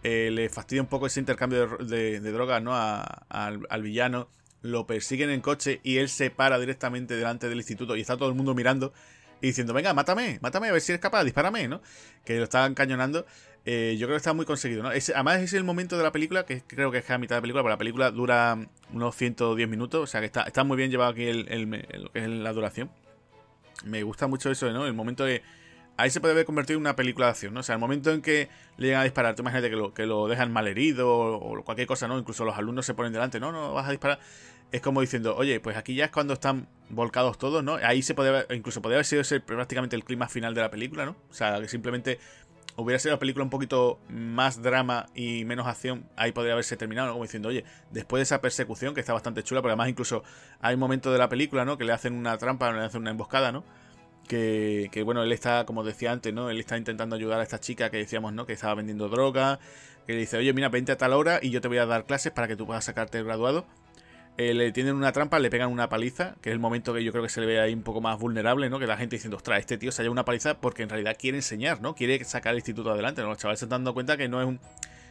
[0.03, 2.73] eh, le fastidia un poco ese intercambio de, de, droga, ¿no?
[2.75, 4.27] al, villano,
[4.61, 8.29] lo persiguen en coche y él se para directamente delante del instituto y está todo
[8.29, 8.93] el mundo mirando
[9.41, 11.81] y diciendo, venga, mátame, mátame, a ver si eres capaz, dispárame, ¿no?
[12.25, 13.25] Que lo estaban cañonando.
[13.70, 14.91] Eh, yo creo que está muy conseguido, ¿no?
[14.91, 17.41] además es el momento de la película, que creo que es a mitad de la
[17.41, 18.57] película, porque la película dura
[18.93, 22.20] unos 110 minutos, o sea que está, está muy bien llevado aquí el, lo que
[22.20, 22.89] es la duración.
[23.84, 24.88] Me gusta mucho eso, ¿no?
[24.88, 25.41] El momento de
[25.97, 27.59] ahí se puede haber convertido en una película de acción, ¿no?
[27.59, 28.47] O sea, el momento en que
[28.78, 31.88] le llegan a disparar, tú imagínate que lo, que lo dejan mal herido o, cualquier
[31.89, 32.18] cosa, ¿no?
[32.18, 34.20] Incluso los alumnos se ponen delante, no, no, vas a disparar.
[34.72, 37.76] Es como diciendo, oye, pues aquí ya es cuando están volcados todos, ¿no?
[37.84, 41.05] Ahí se haber, incluso podría haber sido ese prácticamente el clima final de la película,
[41.05, 41.18] ¿no?
[41.30, 42.20] O sea, que simplemente
[42.78, 47.11] hubiera sido la película un poquito más drama y menos acción, ahí podría haberse terminado.
[47.11, 50.23] Como diciendo, oye, después de esa persecución, que está bastante chula, porque además incluso
[50.61, 51.78] hay un momento de la película, ¿no?
[51.78, 53.63] Que le hacen una trampa, le hacen una emboscada, ¿no?
[54.28, 56.49] Que, que, bueno, él está, como decía antes, ¿no?
[56.49, 58.45] Él está intentando ayudar a esta chica que decíamos, ¿no?
[58.45, 59.59] Que estaba vendiendo droga,
[60.05, 62.05] que le dice, oye, mira, vente a tal hora y yo te voy a dar
[62.05, 63.65] clases para que tú puedas sacarte el graduado.
[64.38, 67.11] Eh, le tienen una trampa, le pegan una paliza, que es el momento que yo
[67.11, 68.77] creo que se le ve ahí un poco más vulnerable, ¿no?
[68.77, 71.17] Que la gente diciendo, ostras, este tío se ha llevado una paliza porque en realidad
[71.19, 71.95] quiere enseñar, ¿no?
[71.95, 73.29] Quiere sacar el instituto adelante, ¿no?
[73.29, 74.59] Los chavales se están dando cuenta que no es un...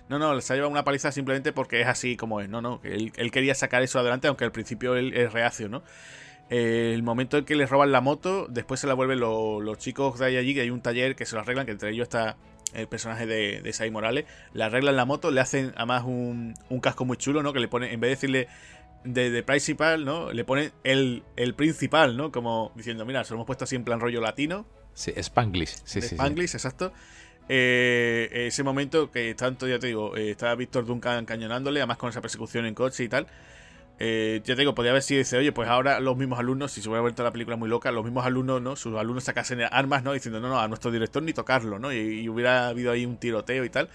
[0.08, 2.80] No, no, se ha llevado una paliza simplemente porque es así como es, no, no,
[2.84, 5.82] él, quería sacar eso adelante, aunque al principio él es reacio, ¿no?
[6.48, 10.20] Eh, el momento en que le roban la moto, después se la vuelven los chicos
[10.20, 12.36] de ahí allí, que hay un taller que se lo arreglan, que entre ellos está
[12.74, 16.80] el personaje de, de Sai Morales, le arreglan la moto, le hacen además un, un
[16.80, 17.52] casco muy chulo, ¿no?
[17.52, 18.48] Que le pone, en vez de decirle
[19.06, 20.32] de, principal, ¿no?
[20.32, 22.32] Le pone el, el, principal, ¿no?
[22.32, 24.66] Como diciendo, mira, se lo hemos puesto así en plan rollo latino.
[24.94, 25.82] Sí, Spanglish.
[25.84, 26.92] Sí, sí, Spanglish, exacto.
[27.48, 32.10] Eh, ese momento que tanto, ya te digo, eh, está Víctor Duncan cañonándole, además con
[32.10, 33.26] esa persecución en coche y tal.
[33.98, 36.82] Eh, ya te digo, podría haber sido, dice, oye, pues ahora los mismos alumnos, si
[36.82, 38.76] se hubiera vuelto la película muy loca, los mismos alumnos, ¿no?
[38.76, 40.12] Sus alumnos sacasen armas, ¿no?
[40.12, 41.92] Diciendo, no, no, a nuestro director ni tocarlo, ¿no?
[41.92, 43.88] y hubiera habido ahí un tiroteo y tal.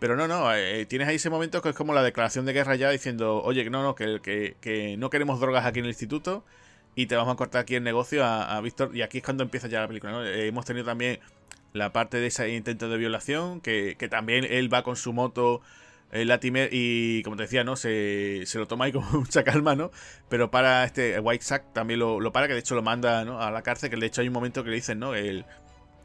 [0.00, 2.74] Pero no, no, eh, tienes ahí ese momento que es como la declaración de guerra
[2.74, 6.42] ya diciendo, oye, no, no, que, que, no queremos drogas aquí en el instituto
[6.94, 8.96] y te vamos a cortar aquí el negocio a, Víctor.
[8.96, 10.24] Y aquí es cuando empieza ya la película, ¿no?
[10.24, 11.20] Eh, hemos tenido también
[11.74, 15.60] la parte de ese intento de violación, que, que también él va con su moto
[16.12, 17.76] el Latimer y como te decía, ¿no?
[17.76, 19.90] Se, se, lo toma ahí con mucha calma, ¿no?
[20.28, 23.40] Pero para este White Sack también lo, lo, para, que de hecho lo manda ¿no?
[23.40, 25.14] a la cárcel, que de hecho hay un momento que le dicen, ¿no?
[25.14, 25.44] El,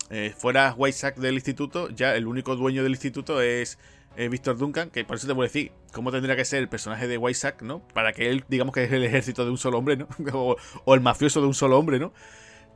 [0.10, 3.80] eh, fuera White Sack del instituto, ya el único dueño del instituto es
[4.18, 6.70] eh, Víctor Duncan, que por eso te voy a decir cómo tendría que ser el
[6.70, 7.88] personaje de White Sack, ¿no?
[7.90, 10.08] Para que él, digamos que es el ejército de un solo hombre, ¿no?
[10.86, 12.14] o, el mafioso de un solo hombre, ¿no?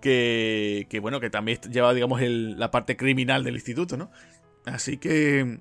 [0.02, 4.12] Que, que bueno, que también lleva, digamos, la parte criminal del instituto, ¿no?
[4.66, 5.60] Así que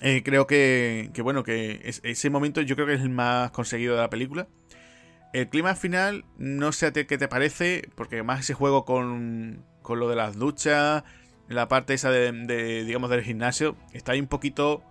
[0.00, 3.94] eh, creo que, que, bueno, que ese momento yo creo que es el más conseguido
[3.94, 4.48] de la película.
[5.32, 10.00] El clima final, no sé a qué te parece, porque además ese juego con, con
[10.00, 11.02] lo de las duchas,
[11.48, 14.82] la parte esa de, digamos, del gimnasio, está ahí un poquito,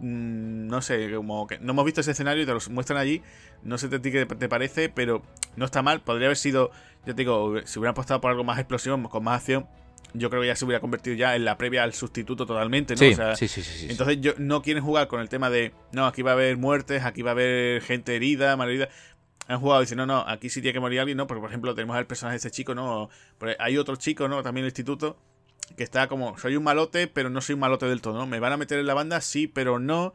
[0.00, 3.20] mm, no sé, como que no hemos visto ese escenario y te lo muestran allí,
[3.62, 5.20] no sé a ti qué te parece, pero
[5.56, 6.70] no está mal, podría haber sido,
[7.04, 9.68] ya te digo, si hubieran apostado por algo más explosión, con más acción,
[10.14, 13.00] yo creo que ya se hubiera convertido ya en la previa al sustituto totalmente, ¿no?
[13.36, 16.22] Sí, sí, sí, sí, Entonces yo, no quieren jugar con el tema de, no, aquí
[16.22, 18.88] va a haber muertes, aquí va a haber gente herida, malherida
[19.48, 21.26] han jugado y dicen, no, no, aquí sí tiene que morir alguien, ¿no?
[21.26, 23.08] Porque, por ejemplo, tenemos al personaje de ese chico, ¿no?
[23.58, 24.42] hay otro chico, ¿no?
[24.42, 25.18] También en el instituto,
[25.76, 28.26] que está como, soy un malote, pero no soy un malote del todo, ¿no?
[28.26, 30.12] Me van a meter en la banda, sí, pero no.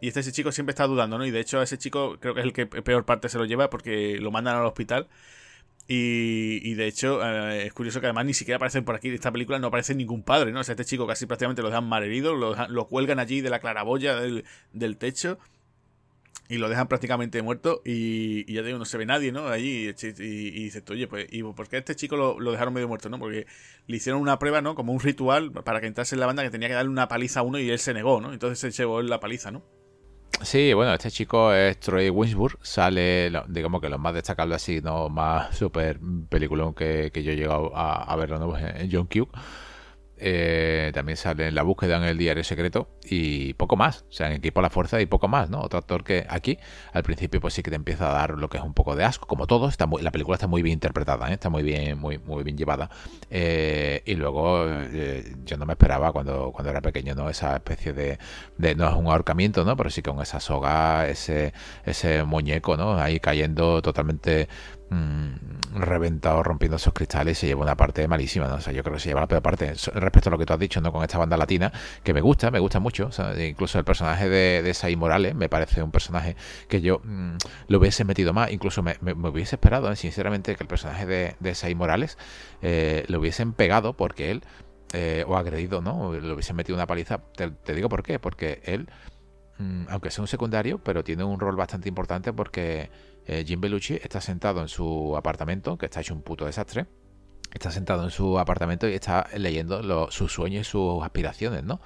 [0.00, 1.26] Y este ese chico siempre está dudando, ¿no?
[1.26, 3.68] Y de hecho, ese chico creo que es el que peor parte se lo lleva
[3.68, 5.08] porque lo mandan al hospital.
[5.86, 9.30] Y, de hecho, eh, es curioso que además ni siquiera aparecen por aquí en esta
[9.30, 10.60] película, no aparece ningún padre, ¿no?
[10.60, 13.50] O sea, este chico casi prácticamente lo dejan mal herido, lo, lo cuelgan allí de
[13.50, 15.38] la claraboya del, del techo
[16.52, 19.48] y lo dejan prácticamente muerto y, ya digo, no se ve nadie, ¿no?
[19.48, 22.88] Allí y, y, dices, oye, pues, ¿y por qué a este chico lo, dejaron medio
[22.88, 23.18] muerto, no?
[23.18, 23.46] Porque
[23.86, 24.74] le hicieron una prueba, ¿no?
[24.74, 27.40] Como un ritual para que entrase en la banda que tenía que darle una paliza
[27.40, 28.34] a uno y él se negó, ¿no?
[28.34, 29.62] Entonces se llevó la paliza, ¿no?
[30.42, 35.08] Sí, bueno, este chico es Troy Winsburg, sale, digamos que lo más destacable así, ¿no?
[35.08, 38.58] Más súper peliculón que, yo he llegado a, a ¿no?
[38.58, 39.26] en John Q
[40.24, 44.04] eh, también sale en La búsqueda en el diario secreto y poco más.
[44.08, 45.60] O sea, en Equipo a la Fuerza y poco más, ¿no?
[45.60, 46.58] Otro actor que aquí
[46.92, 49.04] al principio pues sí que te empieza a dar lo que es un poco de
[49.04, 49.68] asco, como todo.
[50.00, 51.34] La película está muy bien interpretada, ¿eh?
[51.34, 52.88] está muy bien, muy, muy bien llevada.
[53.30, 54.66] Eh, y luego
[55.44, 57.28] yo no me esperaba cuando, cuando era pequeño, ¿no?
[57.28, 58.18] Esa especie de,
[58.58, 59.76] de, no es un ahorcamiento, ¿no?
[59.76, 61.52] Pero sí con esa soga, ese,
[61.84, 62.94] ese muñeco, ¿no?
[62.94, 64.48] Ahí cayendo totalmente
[64.92, 68.56] Mm, reventado rompiendo esos cristales se lleva una parte malísima, ¿no?
[68.56, 70.52] O sea, yo creo que se lleva la peor parte respecto a lo que tú
[70.52, 70.92] has dicho, ¿no?
[70.92, 71.72] Con esta banda latina,
[72.02, 73.08] que me gusta, me gusta mucho.
[73.38, 76.36] incluso el personaje de, de Sai Morales me parece un personaje
[76.68, 77.36] que yo mm,
[77.68, 81.74] lo hubiese metido más, incluso me, hubiese esperado, sinceramente, que el personaje de, de Sai
[81.74, 82.18] Morales
[82.60, 84.42] eh, lo hubiesen pegado porque él,
[84.92, 86.12] eh, o agredido, ¿no?
[86.12, 87.22] Lo hubiesen metido una paliza.
[87.34, 88.90] Te, te digo por qué, porque él,
[89.56, 92.90] mm, aunque sea un secundario, pero tiene un rol bastante importante porque
[93.26, 96.86] eh, Jim Belushi está sentado en su apartamento, que está hecho un puto desastre.
[97.52, 101.80] Está sentado en su apartamento y está leyendo sus sueños y sus aspiraciones, ¿no?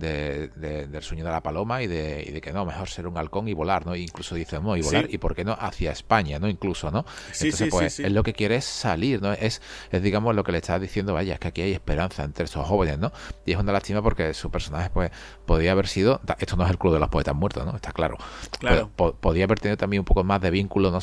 [0.00, 3.86] Del sueño de la paloma y de, que no, mejor ser un halcón y volar,
[3.86, 3.94] ¿no?
[3.94, 6.48] incluso dice, no, y volar, y por qué no, hacia España, ¿no?
[6.48, 7.04] Incluso, ¿no?
[7.40, 9.32] Entonces, pues, es lo que quiere es salir, ¿no?
[9.32, 12.44] Es, es, digamos, lo que le está diciendo, vaya, es que aquí hay esperanza entre
[12.44, 13.12] esos jóvenes, ¿no?
[13.46, 15.10] Y es una lástima porque su personaje, pues,
[15.46, 17.76] podía haber sido, esto no es el club de los poetas muertos, ¿no?
[17.76, 18.16] Está claro.
[18.58, 18.90] Claro.
[18.90, 20.98] podía haber tenido también un poco más de vínculo, ¿no?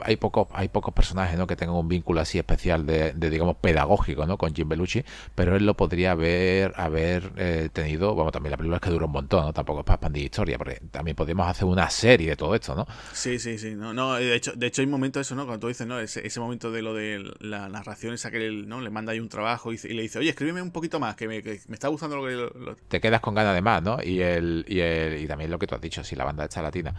[0.00, 1.46] Hay pocos, hay pocos personajes, ¿no?
[1.46, 4.38] Que tengan un vínculo así especial de, digamos, pedagógico, ¿no?
[4.38, 5.04] Con Jim Belushi,
[5.34, 9.06] pero él lo podría haber, haber eh, tenido, bueno, también la película es que dura
[9.06, 9.52] un montón, ¿no?
[9.52, 12.86] Tampoco es para expandir historia, porque también podríamos hacer una serie de todo esto, ¿no?
[13.12, 13.74] Sí, sí, sí.
[13.74, 15.44] No, no, de hecho, de hecho hay momentos eso, ¿no?
[15.44, 15.98] Cuando tú dices, ¿no?
[15.98, 18.80] Ese, ese momento de lo de la narración, esa que él, ¿no?
[18.80, 21.38] Le manda ahí un trabajo y, le dice, oye, escríbeme un poquito más, que me,
[21.38, 22.76] está gustando lo que...
[22.88, 23.98] Te quedas con ganas de más, ¿no?
[24.02, 26.62] Y, el, y, el, y también lo que tú has dicho, si la banda está
[26.62, 26.94] latina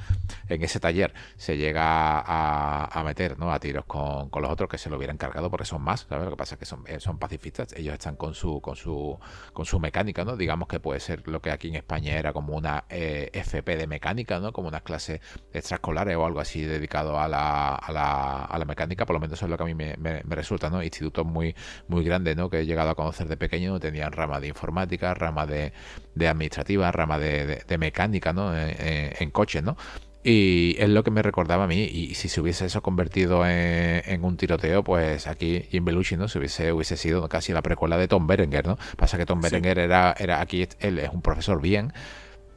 [0.49, 3.51] en ese taller se llega a, a meter, ¿no?
[3.51, 6.25] A tiros con, con, los otros que se lo hubieran cargado porque son más, ¿sabes?
[6.25, 9.17] Lo que pasa es que son, eh, son pacifistas, ellos están con su, con su,
[9.53, 10.35] con su mecánica, ¿no?
[10.35, 13.87] Digamos que puede ser lo que aquí en España era como una eh, FP de
[13.87, 14.51] mecánica, ¿no?
[14.53, 15.21] Como unas clases
[15.53, 19.37] extraescolares o algo así dedicado a la, a la, a la mecánica, por lo menos
[19.37, 20.83] eso es lo que a mí me, me, resulta, ¿no?
[20.83, 21.55] Institutos muy,
[21.87, 22.49] muy grandes, ¿no?
[22.49, 25.73] Que he llegado a conocer de pequeño, tenían rama de informática, rama de,
[26.15, 28.55] de administrativa, rama de, de, mecánica, ¿no?
[28.57, 29.77] En, coches, ¿no?
[30.23, 31.83] Y es lo que me recordaba a mí.
[31.83, 36.27] Y si se hubiese eso convertido en, un tiroteo, pues aquí Jim Belushi, ¿no?
[36.27, 38.77] Se hubiese, hubiese sido casi la precuela de Tom Berenger, ¿no?
[38.97, 41.91] Pasa que Tom Berenger era, era aquí, él es un profesor bien,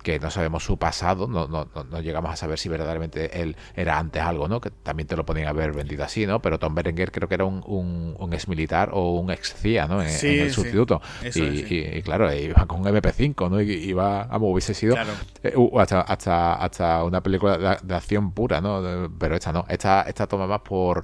[0.07, 3.99] que no sabemos su pasado, no, no, no, llegamos a saber si verdaderamente él era
[3.99, 4.61] antes algo, ¿no?
[4.61, 6.41] Que también te lo podían haber vendido así, ¿no?
[6.41, 10.01] Pero Tom Berenger creo que era un, un, ex militar o un ex CIA, ¿no?
[10.01, 11.03] En, el sustituto.
[11.25, 13.61] Y, claro, iba con un MP5, ¿no?
[13.61, 14.95] Y iba, vamos, hubiese sido
[15.43, 19.11] eh, hasta, hasta, hasta una película de, acción pura, ¿no?
[19.19, 21.03] Pero esta no, esta, esta toma más por,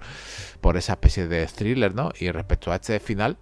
[0.61, 2.13] por esa especie de thriller, ¿no?
[2.21, 3.37] Y respecto a este final,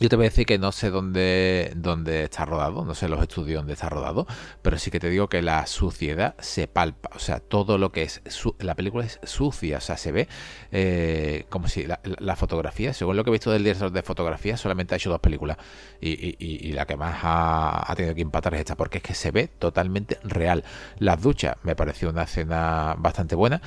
[0.00, 3.20] yo te voy a decir que no sé dónde, dónde está rodado, no sé los
[3.20, 4.26] estudios dónde está rodado,
[4.62, 7.10] pero sí que te digo que la suciedad se palpa.
[7.14, 8.22] O sea, todo lo que es.
[8.60, 10.28] la película es sucia, o sea, se ve
[10.70, 14.94] eh, como si la, fotografía, según lo que he visto del director de fotografía, solamente
[14.94, 15.56] ha hecho dos películas.
[16.00, 19.30] Y, la que más ha, ha, tenido que empatar es esta, porque es que se
[19.32, 20.62] ve totalmente real.
[20.98, 23.60] Las duchas me pareció una escena bastante buena,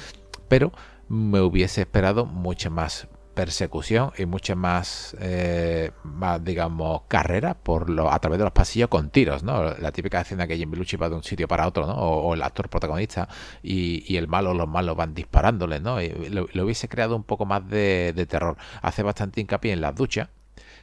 [0.47, 0.71] pero
[1.09, 8.11] me hubiese esperado mucho más persecución y mucha más, eh, más digamos, carrera por lo,
[8.11, 9.63] a través de los pasillos con tiros, ¿no?
[9.77, 11.93] La típica escena que Jim Belushi va de un sitio para otro, ¿no?
[11.93, 13.27] O, el actor protagonista
[13.63, 16.01] y, y, el malo, los malos van disparándole, ¿no?
[16.01, 18.57] Y lo, hubiese creado un poco más de, de terror.
[18.81, 20.29] Hace bastante hincapié en las duchas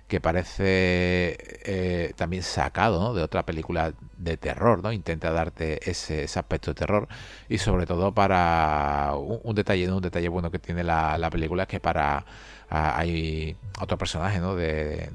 [0.09, 4.90] que parece eh, también sacado de otra película de terror, ¿no?
[4.92, 7.09] Intenta darte ese, aspecto de terror
[7.48, 11.68] y sobre todo para un, detalle, un detalle bueno que tiene la, la película es
[11.68, 12.24] que para
[12.71, 14.55] hay otro personaje ¿no?
[14.55, 15.09] de,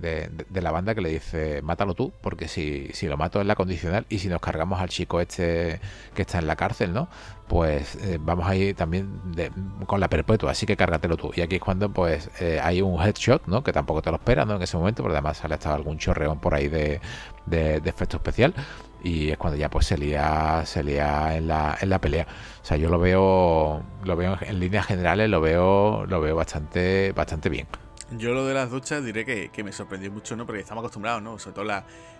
[0.49, 3.55] de, la banda que le dice, mátalo tú, porque si, si lo mato es la
[3.55, 5.79] condicional y si nos cargamos al chico este
[6.15, 7.09] que está en la cárcel, ¿no?
[7.47, 9.19] Pues eh, vamos a ir también
[9.85, 11.31] con la perpetua, así que cárgatelo tú.
[11.35, 13.63] Y aquí es cuando pues eh, hay un headshot, ¿no?
[13.63, 14.55] Que tampoco te lo esperas, ¿no?
[14.55, 17.01] En ese momento, pero además sale hasta algún chorreón por ahí de,
[17.45, 18.55] de efecto especial
[19.03, 22.25] y es cuando ya pues se lía, en la, en la pelea.
[22.61, 27.11] O sea, yo lo veo, lo veo en líneas generales, lo veo, lo veo bastante,
[27.11, 27.67] bastante bien.
[28.11, 30.45] Yo lo de las duchas diré que, que me sorprendió mucho, ¿no?
[30.45, 31.37] Porque estamos acostumbrados, ¿no?
[31.37, 31.65] Sobre todo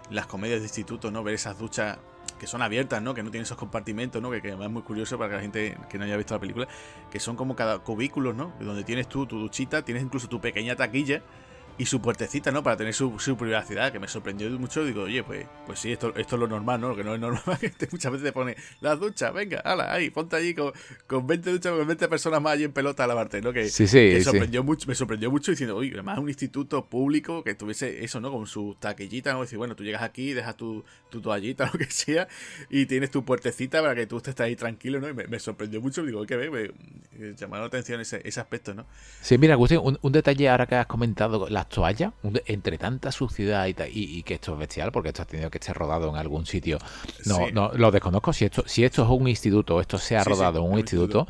[0.10, 1.24] las comedias de instituto, ¿no?
[1.24, 1.98] Ver esas duchas
[2.40, 3.14] que son abiertas, ¿no?
[3.14, 4.30] Que no tienen esos compartimentos, ¿no?
[4.30, 6.68] Que, que es muy curioso para que la gente que no haya visto la película,
[7.10, 8.52] que son como cada cubículos, ¿no?
[8.60, 11.22] Donde tienes tú tu duchita, tienes incluso tu pequeña taquilla
[11.78, 12.62] y su puertecita, ¿no?
[12.62, 14.86] Para tener su, privacidad, que me sorprendió mucho.
[14.86, 16.90] Digo, oye, pues, pues sí, esto, esto es lo normal, ¿no?
[16.90, 20.10] Lo que no es normal, que muchas veces te pone las duchas, venga, ala, ahí,
[20.10, 20.72] ponte allí con,
[21.08, 23.52] con 20 duchas, con 20 personas más allí en pelota a lavarte, ¿no?
[23.52, 27.56] Que, sí, sí, sorprendió Mucho, me sorprendió mucho diciendo, oye, además un instituto público que
[27.56, 28.32] tuviese eso, ¿no?
[28.32, 29.42] Con su taquillita, ¿no?
[29.42, 32.28] Decir, bueno, tú llegas aquí, dejas tu, tu toallita, lo que sea,
[32.70, 35.10] y tienes tu puertecita para que tú estés ahí tranquilo, ¿no?
[35.10, 36.72] Y me, sorprendió mucho, digo, que ve, me,
[37.18, 38.86] me llamaron la atención ese, ese aspecto, ¿no?
[39.22, 42.14] Sí, mira, Agustín, un, un detalle ahora que has comentado, las toallas,
[42.46, 46.10] entre tanta suciedad y, que esto es bestial, porque esto ha tenido que estar rodado
[46.10, 46.78] en algún sitio.
[47.26, 48.34] No, no lo desconozco.
[48.34, 51.26] Si esto, si esto es un instituto, esto se ha rodado en un instituto,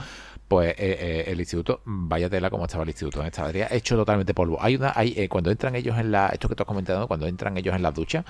[0.48, 4.58] pues eh, eh, el instituto, vaya tela como estaba el instituto, estaría hecho totalmente polvo.
[4.60, 7.28] Hay una, hay, eh, cuando entran ellos en la, esto que tú has comentado, cuando
[7.28, 8.26] entran ellos en la ducha,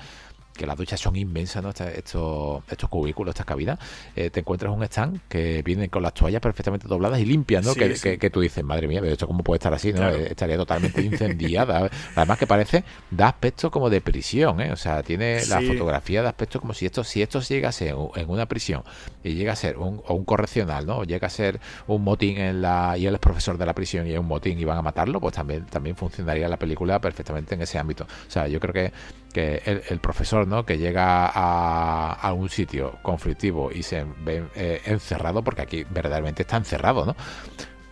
[0.56, 1.70] que las duchas son inmensas, ¿no?
[1.70, 3.78] Estos, estos cubículos, estas cabinas,
[4.14, 7.74] eh, te encuentras un stand que viene con las toallas perfectamente dobladas y limpias, ¿no?
[7.74, 10.08] que, tú dices, madre mía, pero esto cómo puede estar así, ¿no?
[10.08, 11.90] Eh, estaría totalmente incendiada.
[12.14, 14.72] Además que parece, da aspecto como de prisión, ¿eh?
[14.72, 17.94] O sea, tiene la fotografía de aspecto como si esto, si esto llega a ser
[18.14, 18.82] en una prisión
[19.22, 21.04] y llega a ser un, o un correccional, ¿no?
[21.04, 24.12] Llega a ser un motín en la, y él es profesor de la prisión y
[24.12, 27.62] es un motín y van a matarlo, pues también, también funcionaría la película perfectamente en
[27.62, 28.04] ese ámbito.
[28.04, 28.92] O sea, yo creo que
[29.34, 30.64] que el, profesor, ¿no?
[30.64, 36.56] Que llega a, un sitio conflictivo y se ve eh, encerrado, porque aquí verdaderamente está
[36.56, 37.16] encerrado, ¿no?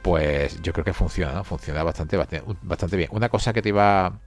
[0.03, 1.45] Pues yo creo que funciona, ¿no?
[1.45, 3.11] Funciona bastante, bastante, bien.
[3.12, 4.20] Una cosa que te iba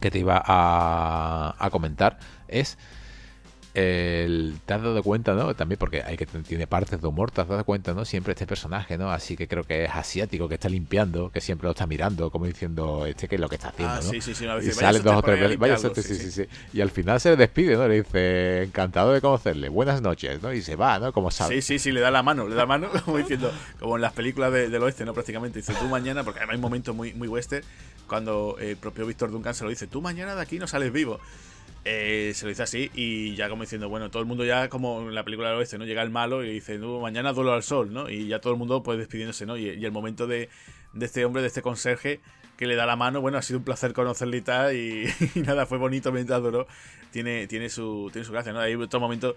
[0.00, 2.76] que te iba a, a comentar es
[3.74, 5.54] el, te has dado cuenta, ¿no?
[5.54, 8.04] También porque hay que tiene partes de humor, te has dado cuenta, ¿no?
[8.04, 9.10] Siempre este personaje, ¿no?
[9.10, 12.46] Así que creo que es asiático, que está limpiando, que siempre lo está mirando, como
[12.46, 15.16] diciendo, este que es lo que está haciendo, ah, Sí, sí, sí, y sale dos
[15.16, 17.88] o tres veces, vaya sí, sí, sí, Y al final se le despide, ¿no?
[17.88, 20.52] Le dice, encantado de conocerle, buenas noches, ¿no?
[20.52, 21.12] Y se va, ¿no?
[21.12, 21.54] Como sabe.
[21.56, 23.50] Sí, sí, sí, le da la mano, le da la mano, como diciendo,
[23.80, 25.14] como en las películas del oeste, ¿no?
[25.14, 27.64] Prácticamente dice, tú mañana, porque además hay un momento muy, muy western,
[28.06, 31.18] cuando el propio Víctor Duncan se lo dice, tú mañana de aquí no sales vivo.
[31.84, 35.00] Eh, se lo dice así y ya como diciendo, bueno, todo el mundo ya como
[35.00, 35.84] en la película del oeste, ¿no?
[35.84, 38.08] Llega el malo y dice, no, mañana duelo al sol, ¿no?
[38.08, 39.56] Y ya todo el mundo pues despidiéndose, ¿no?
[39.56, 40.48] Y, el momento de,
[41.00, 42.20] este hombre, de este conserje
[42.56, 45.06] que le da la mano, bueno, ha sido un placer conocerle y tal y,
[45.44, 46.68] nada, fue bonito mientras duró.
[47.10, 48.60] Tiene, tiene, su, tiene su gracia, ¿no?
[48.60, 49.34] Hay otro momento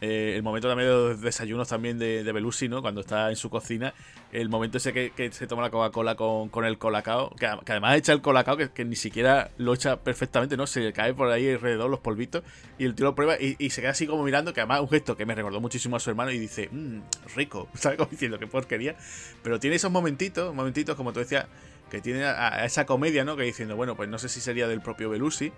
[0.00, 2.80] eh, el momento también de los desayunos también de, de, Belushi, ¿no?
[2.80, 3.92] Cuando está en su cocina.
[4.32, 7.34] El momento ese que, se toma la Coca-Cola con, el colacao.
[7.36, 10.66] Que, además echa el colacao que, ni siquiera lo echa perfectamente, ¿no?
[10.66, 12.42] Se le cae por ahí alrededor los polvitos.
[12.78, 14.54] Y el tío lo prueba y, se queda así como mirando.
[14.54, 16.30] Que además un gesto que me recordó muchísimo a su hermano.
[16.30, 17.00] Y dice, mmm,
[17.36, 17.68] rico.
[17.74, 17.98] ¿Sabes?
[17.98, 18.96] Como diciendo que porquería.
[19.42, 21.46] Pero tiene esos momentitos, momentitos, como tú decías,
[21.90, 23.36] que tiene a, esa comedia, ¿no?
[23.36, 25.52] Que diciendo, bueno, pues no sé si sería del propio Belushi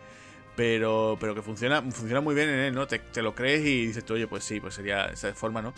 [0.57, 2.86] pero, pero que funciona, funciona muy bien en él, ¿no?
[2.86, 5.72] Te, lo crees y dices tú, oye, pues sí, pues sería esa forma, ¿no?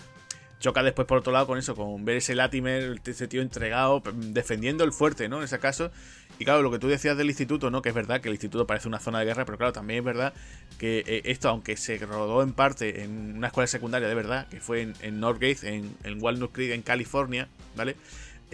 [0.61, 4.83] Choca después por otro lado con eso, con ver ese Latimer, ese tío entregado, defendiendo
[4.85, 5.39] el fuerte, ¿no?
[5.39, 5.91] En ese caso.
[6.39, 7.83] Y claro, lo que tú decías del instituto, ¿no?
[7.83, 10.05] Que es verdad que el instituto parece una zona de guerra, pero claro, también es
[10.05, 10.33] verdad
[10.79, 14.61] que eh, esto, aunque se rodó en parte en una escuela secundaria de verdad, que
[14.61, 17.97] fue en, en Northgate, en Walnut Creek, en California, ¿vale?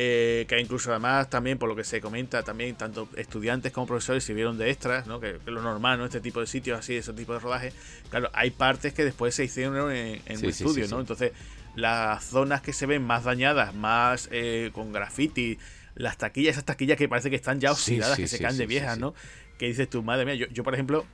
[0.03, 4.25] Eh, que incluso además también por lo que se comenta también tanto estudiantes como profesores
[4.25, 5.21] sirvieron de extras ¿no?
[5.21, 6.07] que, es lo normal ¿no?
[6.07, 7.75] este tipo de sitios así ese tipo de rodaje
[8.09, 11.33] claro hay partes que después se hicieron en, en estudio no entonces
[11.75, 15.59] las zonas que se ven más dañadas más eh, con graffiti
[15.97, 18.99] las taquillas esas taquillas que parece que están ya oxidadas que se caen de viejas
[18.99, 19.13] no
[19.59, 21.05] que dices tú madre mía yo, yo por ejemplo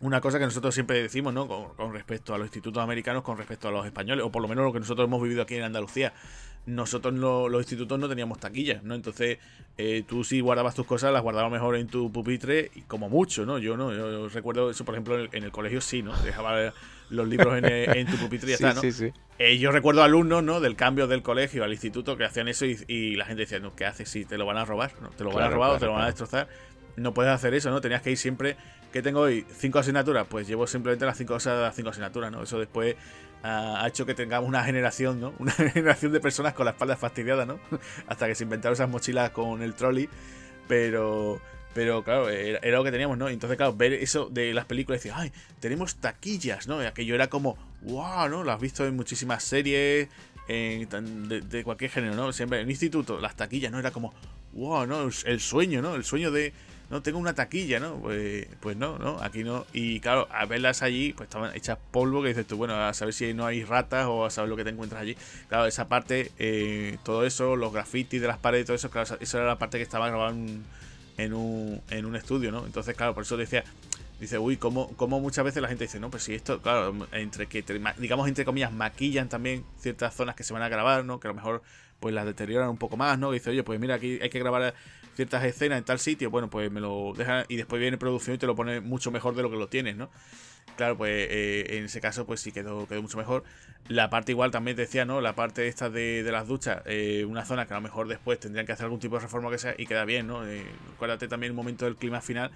[0.00, 1.48] una cosa que nosotros siempre decimos, ¿no?
[1.48, 4.46] Con, con, respecto a los institutos americanos, con respecto a los españoles, o por lo
[4.46, 6.12] menos lo que nosotros hemos vivido aquí en Andalucía
[6.68, 8.94] nosotros los institutos no teníamos taquillas, ¿no?
[8.94, 9.38] Entonces,
[9.78, 13.46] eh, tú si guardabas tus cosas, las guardabas mejor en tu pupitre, y como mucho,
[13.46, 13.58] ¿no?
[13.58, 16.14] Yo no, yo recuerdo eso, por ejemplo, en el, colegio sí, ¿no?
[16.22, 16.74] Dejaba
[17.08, 18.80] los libros en, tu pupitre y ya está, ¿no?
[18.82, 19.12] Sí, sí.
[19.38, 20.60] Eh, yo recuerdo alumnos, ¿no?
[20.60, 23.86] Del cambio del colegio al instituto que hacían eso y, la gente decía, no, ¿qué
[23.86, 24.92] haces si te lo van a robar?
[25.00, 25.08] ¿no?
[25.08, 26.48] Te lo van a robar o te lo van a destrozar.
[26.96, 27.80] No puedes hacer eso, ¿no?
[27.80, 28.56] Tenías que ir siempre.
[28.92, 29.46] ¿Qué tengo hoy?
[29.56, 30.26] ¿Cinco asignaturas?
[30.28, 32.42] Pues llevo simplemente las cinco, las cinco asignaturas, ¿no?
[32.42, 32.96] Eso después
[33.42, 35.32] ha hecho que tengamos una generación, ¿no?
[35.38, 37.60] Una generación de personas con la espalda fastidiada, ¿no?
[38.06, 40.08] Hasta que se inventaron esas mochilas con el trolley.
[40.66, 41.40] Pero,
[41.72, 43.28] pero claro, era, lo que teníamos, ¿no?
[43.28, 46.82] Entonces, claro, ver eso de las películas y decir, ay, tenemos taquillas, ¿no?
[46.82, 48.44] Y aquello era como, wow, ¿no?
[48.44, 50.08] Lo has visto en muchísimas series,
[50.48, 52.32] de, de, cualquier género, ¿no?
[52.32, 53.78] Siempre en instituto, las taquillas, ¿no?
[53.78, 54.12] Era como,
[54.52, 55.08] wow, ¿no?
[55.24, 55.94] El sueño, ¿no?
[55.94, 56.52] El sueño de,
[56.90, 57.96] no tengo una taquilla, ¿no?
[57.96, 59.66] Pues, pues no, no, aquí no.
[59.72, 63.12] Y claro, a verlas allí, pues estaban hechas polvo, que dices tú, bueno, a saber
[63.12, 65.16] si no hay ratas o a saber lo que te encuentras allí.
[65.48, 69.38] Claro, esa parte, eh, todo eso, los grafitis de las paredes, todo eso, claro, esa
[69.38, 72.64] era la parte que estaba grabada en, un, en un estudio, ¿no?
[72.64, 73.64] Entonces, claro, por eso decía,
[74.18, 77.48] dice, uy, como, como muchas veces la gente dice, no, pues si esto, claro, entre
[77.48, 77.62] que,
[77.98, 81.20] digamos, entre comillas, maquillan también ciertas zonas que se van a grabar, ¿no?
[81.20, 81.62] Que a lo mejor,
[82.00, 83.30] pues las deterioran un poco más, ¿no?
[83.30, 84.74] dice, oye, pues mira, aquí hay que grabar
[85.18, 88.38] ciertas escenas en tal sitio, bueno, pues me lo deja y después viene producción y
[88.38, 90.10] te lo pone mucho mejor de lo que lo tienes, ¿no?
[90.76, 93.42] Claro, pues eh, en ese caso, pues sí quedó, quedó mucho mejor.
[93.88, 95.20] La parte igual también decía, ¿no?
[95.20, 98.64] La parte esta de, las duchas, eh, una zona que a lo mejor después tendrían
[98.64, 100.46] que hacer algún tipo de reforma que sea y queda bien, ¿no?
[100.46, 100.64] Eh,
[100.94, 102.52] acuérdate también un momento del clima final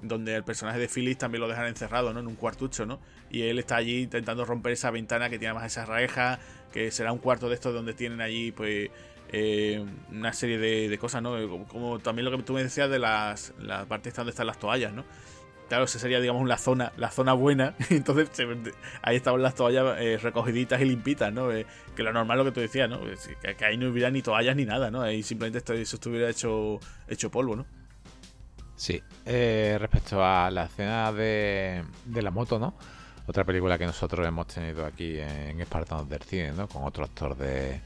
[0.00, 2.20] donde el personaje de Phyllis también lo dejan encerrado, ¿no?
[2.20, 3.00] En un cuartucho, ¿no?
[3.28, 6.38] Y él está allí intentando romper esa ventana que tiene más esa reja,
[6.72, 8.90] que será un cuarto de estos donde tienen allí, pues,
[9.36, 11.34] eh, una serie de, cosas, ¿no?
[11.66, 14.92] Como, también lo que tú me decías de las la parte donde están las toallas,
[14.92, 15.04] ¿no?
[15.68, 17.74] Claro, esa sería, digamos, la zona, la zona buena.
[17.90, 18.30] Entonces,
[19.02, 21.50] ahí estaban las toallas eh, recogiditas y limpitas, ¿no?
[21.50, 21.66] Eh,
[21.96, 23.00] que lo normal lo que tú decías, ¿no?
[23.40, 25.02] Que, ahí no hubiera ni toallas ni nada, ¿no?
[25.02, 26.78] Ahí simplemente esto, eso estuviera hecho,
[27.08, 27.66] hecho polvo, ¿no?
[28.76, 29.02] Sí.
[29.24, 32.74] respecto a la escena de, de la moto, ¿no?
[33.26, 36.68] Otra película que nosotros hemos tenido aquí en Espartanos del Cine, ¿no?
[36.68, 37.80] Con otro actor de,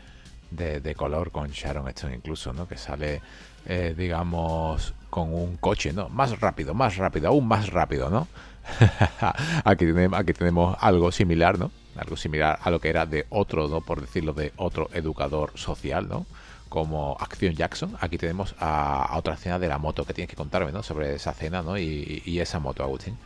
[0.51, 2.67] de, color con Sharon Stone incluso, ¿no?
[2.69, 3.21] Que sale,
[3.67, 6.09] eh, digamos, con un coche, ¿no?
[6.09, 8.29] Más rápido, más rápido, aún más rápido, ¿no?
[9.65, 11.71] aquí, tenemos, aquí tenemos algo similar, ¿no?
[11.97, 13.81] Algo similar a lo que era de otro, ¿no?
[13.81, 16.27] Por decirlo, de otro educador social, ¿no?
[16.69, 17.97] Como Acción Jackson.
[18.01, 20.83] Aquí tenemos a, otra escena de la moto que tienes que contarme, ¿no?
[20.83, 21.79] Sobre esa cena, ¿no?
[21.79, 23.17] Y, y esa moto, Agustín.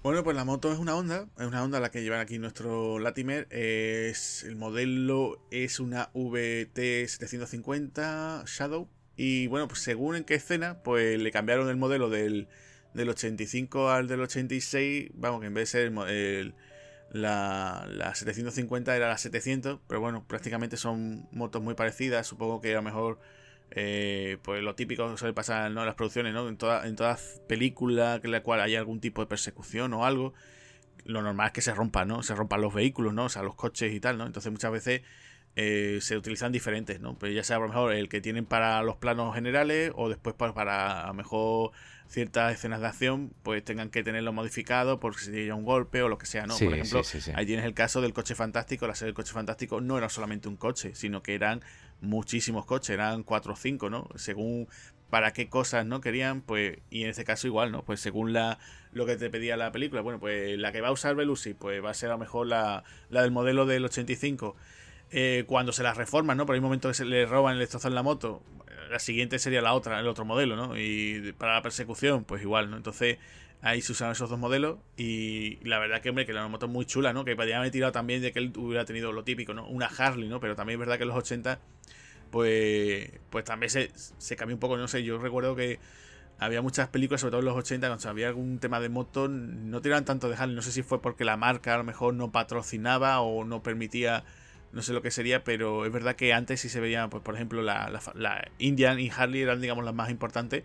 [0.00, 3.00] Bueno, pues la moto es una Honda, es una Honda la que llevan aquí nuestro
[3.00, 3.48] Latimer.
[3.50, 8.88] Es, el modelo es una VT750 Shadow.
[9.16, 12.46] Y bueno, pues según en qué escena, pues le cambiaron el modelo del,
[12.94, 15.10] del 85 al del 86.
[15.14, 16.54] Vamos, que en vez de ser el,
[17.10, 19.80] la, la, 750 era la 700.
[19.88, 22.28] Pero bueno, prácticamente son motos muy parecidas.
[22.28, 23.18] Supongo que a lo mejor
[23.70, 25.80] eh, pues lo típico que suele pasar ¿no?
[25.80, 26.48] en las producciones, ¿no?
[26.48, 30.34] En, toda, en todas películas en la cual hay algún tipo de persecución o algo,
[31.04, 32.22] lo normal es que se rompan, ¿no?
[32.22, 33.24] Se rompan los vehículos, ¿no?
[33.24, 34.26] O sea, los coches y tal, ¿no?
[34.26, 35.02] Entonces muchas veces
[35.56, 37.18] eh, se utilizan diferentes, ¿no?
[37.18, 40.34] Pero ya sea a lo mejor el que tienen para los planos generales o después
[40.34, 41.72] para, para a lo mejor
[42.08, 46.08] ciertas escenas de acción pues tengan que tenerlo modificado porque si tiene un golpe o
[46.08, 46.56] lo que sea, ¿no?
[46.56, 47.02] Por ejemplo,
[47.34, 50.48] ahí tienes el caso del coche fantástico, la serie del coche fantástico no era solamente
[50.48, 51.60] un coche, sino que eran
[52.00, 54.08] muchísimos coches, eran cuatro o cinco, ¿no?
[54.16, 54.68] Según
[55.10, 57.82] para qué cosas no querían, pues, y en este caso igual, ¿no?
[57.82, 58.58] Pues según la
[58.92, 61.84] lo que te pedía la película, bueno, pues la que va a usar Belushi, pues
[61.84, 64.56] va a ser a lo mejor la, la del modelo del 85.
[65.10, 66.46] Eh, cuando se la reforman, ¿no?
[66.46, 68.42] Por el momento que se le roban le destrozan la moto,
[68.90, 70.78] la siguiente sería la otra, el otro modelo, ¿no?
[70.78, 72.76] Y para la persecución, pues igual, ¿no?
[72.76, 73.18] Entonces
[73.60, 76.86] ahí se usaron esos dos modelos y la verdad que, hombre, que la moto muy
[76.86, 77.24] chula, ¿no?
[77.24, 79.66] Que podría haber tirado también de que él hubiera tenido lo típico, ¿no?
[79.68, 80.40] Una Harley, ¿no?
[80.40, 81.60] Pero también es verdad que en los 80
[82.30, 85.78] pues, pues también se, se cambió un poco, no sé, yo recuerdo que
[86.38, 89.80] había muchas películas, sobre todo en los 80, cuando había algún tema de moto, no
[89.80, 92.30] tiraban tanto de Harley, no sé si fue porque la marca a lo mejor no
[92.30, 94.24] patrocinaba o no permitía,
[94.72, 97.34] no sé lo que sería, pero es verdad que antes sí se veía, pues por
[97.34, 100.64] ejemplo, la, la, Indian y Harley eran, digamos, las más importantes,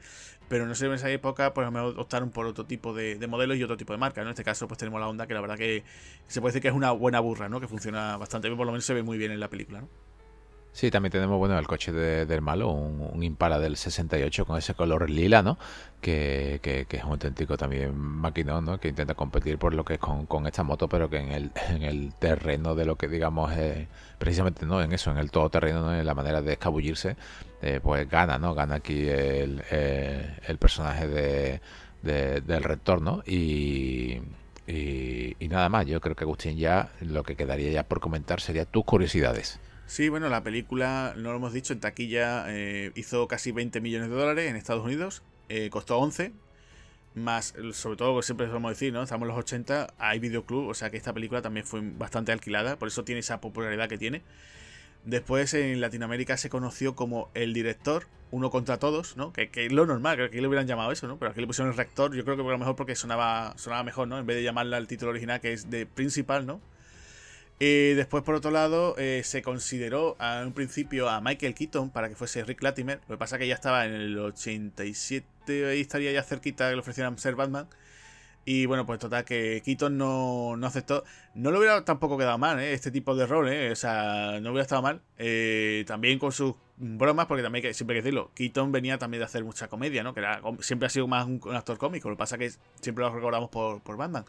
[0.49, 3.57] pero no sé, en esa época, pues mejor optaron por otro tipo de, de modelos
[3.57, 4.27] y otro tipo de marca, ¿no?
[4.27, 5.83] En este caso, pues tenemos la Honda, que la verdad que
[6.27, 7.59] se puede decir que es una buena burra, ¿no?
[7.59, 9.89] Que funciona bastante bien, por lo menos se ve muy bien en la película, ¿no?
[10.73, 15.07] Sí, también tenemos, bueno, el coche del malo, un, Impala del 68 con ese color
[15.07, 15.59] lila, ¿no?
[16.01, 18.79] Que, que, es un auténtico también maquinón, ¿no?
[18.79, 21.51] Que intenta competir por lo que es con, con esta moto, pero que en el,
[21.69, 24.81] en el terreno de lo que digamos es, precisamente, ¿no?
[24.81, 25.93] En eso, en el todoterreno, ¿no?
[25.95, 27.17] En la manera de escabullirse,
[27.61, 28.55] eh, pues gana, ¿no?
[28.55, 31.61] Gana aquí el, eh, el personaje de,
[32.01, 33.21] del rector, ¿no?
[33.27, 34.21] Y,
[34.67, 38.41] y, y nada más, yo creo que Agustín ya lo que quedaría ya por comentar
[38.41, 39.59] sería tus curiosidades.
[39.93, 44.09] Sí, bueno, la película, no lo hemos dicho, en taquilla eh, hizo casi 20 millones
[44.09, 46.31] de dólares en Estados Unidos, eh, costó 11,
[47.13, 49.03] más, sobre todo, siempre vamos a decir, ¿no?
[49.03, 52.79] Estamos en los 80, hay videoclub, o sea que esta película también fue bastante alquilada,
[52.79, 54.23] por eso tiene esa popularidad que tiene.
[55.05, 59.31] Después en Latinoamérica se conoció como el director, uno contra todos, ¿no?
[59.31, 61.19] Que, es lo normal, que aquí le hubieran llamado eso, ¿no?
[61.19, 63.83] Pero aquí le pusieron el rector, yo creo que a lo mejor porque sonaba, sonaba
[63.83, 64.17] mejor, ¿no?
[64.17, 66.61] En vez de llamarla al título original que es de principal, ¿no?
[67.59, 72.09] Y después, por otro lado, eh, se consideró a un principio a Michael Keaton para
[72.09, 72.99] que fuese Rick Latimer.
[73.07, 76.75] Lo que pasa es que ya estaba en el 87, ahí estaría ya cerquita que
[76.75, 77.67] le ofrecieran ser Batman.
[78.45, 81.05] Y bueno, pues total, que Keaton no, no aceptó.
[81.33, 82.73] No lo hubiera tampoco quedado mal, ¿eh?
[82.73, 83.71] este tipo de rol, ¿eh?
[83.71, 85.01] O sea, no hubiera estado mal.
[85.17, 89.19] Eh, también con sus bromas, porque también que, siempre hay que decirlo, Keaton venía también
[89.19, 90.13] de hacer mucha comedia, ¿no?
[90.13, 92.09] Que era, siempre ha sido más un, actor cómico.
[92.09, 94.25] Lo que pasa es que siempre lo recordamos por, por Batman.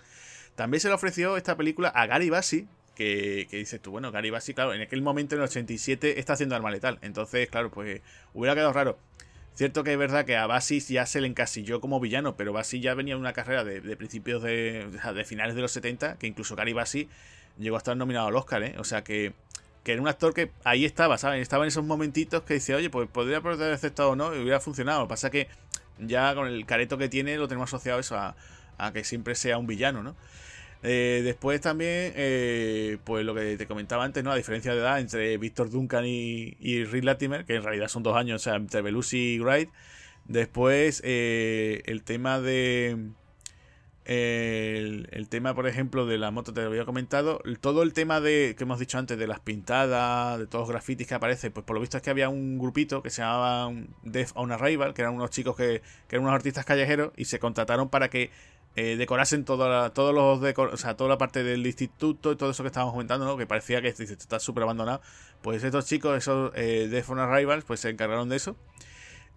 [0.55, 4.55] También se le ofreció esta película a Gary Bassi, que, dices tú, bueno, Gary Bassi,
[4.55, 6.99] claro, en aquel momento en el 87 está haciendo arma letal.
[7.03, 8.01] Entonces, claro, pues
[8.33, 8.99] hubiera quedado raro.
[9.55, 12.81] Cierto que es verdad que a Bassi ya se le encasilló como villano, pero Bassi
[12.81, 16.57] ya venía de una carrera de, principios de, de finales de los 70, que incluso
[16.57, 17.09] Gary Bassi
[17.59, 18.75] llegó a estar nominado al Oscar, ¿eh?
[18.79, 19.33] O sea que,
[19.85, 21.41] que era un actor que ahí estaba, ¿sabes?
[21.41, 24.59] Estaba en esos momentitos que dice, oye, pues podría haber aceptado o no, y hubiera
[24.59, 25.01] funcionado.
[25.01, 25.49] Lo que pasa es que
[26.01, 28.35] ya con el careto que tiene lo tenemos asociado eso a
[28.93, 30.17] que siempre sea un villano, ¿no?
[30.87, 34.31] Eh, después también, eh, pues lo que te comentaba antes, ¿no?
[34.31, 38.03] A diferencia de edad entre Víctor Duncan y, y Rick Latimer, que en realidad son
[38.03, 39.71] dos años, o sea, entre Belushi y Wright.
[40.27, 42.99] Después, eh, el tema de.
[44.07, 47.41] El, tema, por ejemplo, de la moto, te lo había comentado.
[47.63, 51.07] Todo el tema de que hemos dicho antes, de las pintadas, de todos los grafitis
[51.07, 53.73] que aparecen, pues por lo visto es que había un grupito que se llamaba
[54.03, 57.39] Death on Arrival, que eran unos chicos que, que eran unos artistas callejeros y se
[57.39, 58.31] contrataron para que
[58.77, 62.63] eh, decorasen toda todos los o sea, toda la parte del instituto y todo eso
[62.63, 63.37] que estábamos comentando, ¿no?
[63.37, 65.01] Que parecía que está súper abandonado.
[65.43, 68.57] Pues estos chicos, esos eh, de Rivals, pues se encargaron de eso.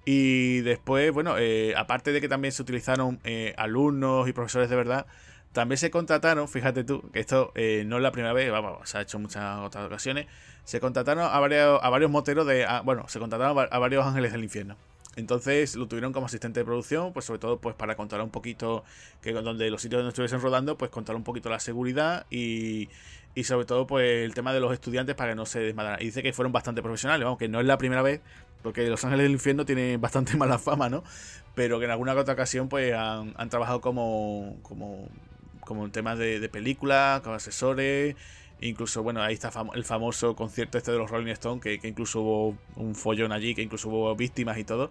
[0.05, 4.75] Y después, bueno, eh, aparte de que también se utilizaron eh, alumnos y profesores de
[4.75, 5.05] verdad,
[5.51, 8.51] también se contrataron, fíjate tú, que esto no es la primera vez,
[8.85, 10.27] se ha hecho muchas otras ocasiones,
[10.63, 14.43] se contrataron a varios, a varios moteros de, bueno, se contrataron a varios ángeles del
[14.43, 14.77] infierno.
[15.17, 18.83] Entonces lo tuvieron como asistente de producción, pues sobre todo pues para contar un poquito
[19.21, 22.87] que donde los sitios donde estuviesen rodando, pues contar un poquito la seguridad y,
[23.33, 25.99] y sobre todo pues el tema de los estudiantes para que no se desmadraran.
[26.03, 28.21] Y dice que fueron bastante profesionales, aunque no es la primera vez,
[28.61, 31.03] porque Los Ángeles del Infierno tiene bastante mala fama, ¿no?
[31.55, 35.09] Pero que en alguna otra ocasión pues han, trabajado como, como
[35.61, 38.15] como en temas de, de películas, con asesores.
[38.59, 42.21] Incluso, bueno, ahí está el famoso concierto este de los Rolling Stones, que, que, incluso
[42.21, 44.89] hubo un follón allí, que incluso hubo víctimas y todo.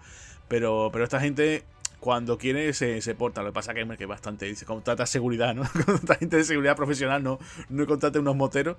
[0.49, 1.65] Pero, pero esta gente,
[1.99, 3.43] cuando quiere, se, se porta.
[3.43, 5.63] Lo que pasa que es bastante, dice, contrata seguridad, ¿no?
[5.87, 7.39] contrata gente de seguridad profesional, no,
[7.69, 8.77] no contrata unos moteros.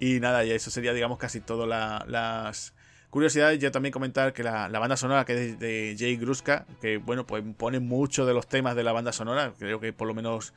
[0.00, 1.68] Y nada, y eso sería, digamos, casi todas
[2.08, 2.74] las
[3.10, 3.60] curiosidades.
[3.60, 7.44] Yo también comentar que la, banda sonora que es de Jay Gruska, que bueno, pues
[7.56, 9.54] pone mucho de los temas de la banda sonora.
[9.56, 10.52] Creo que por lo menos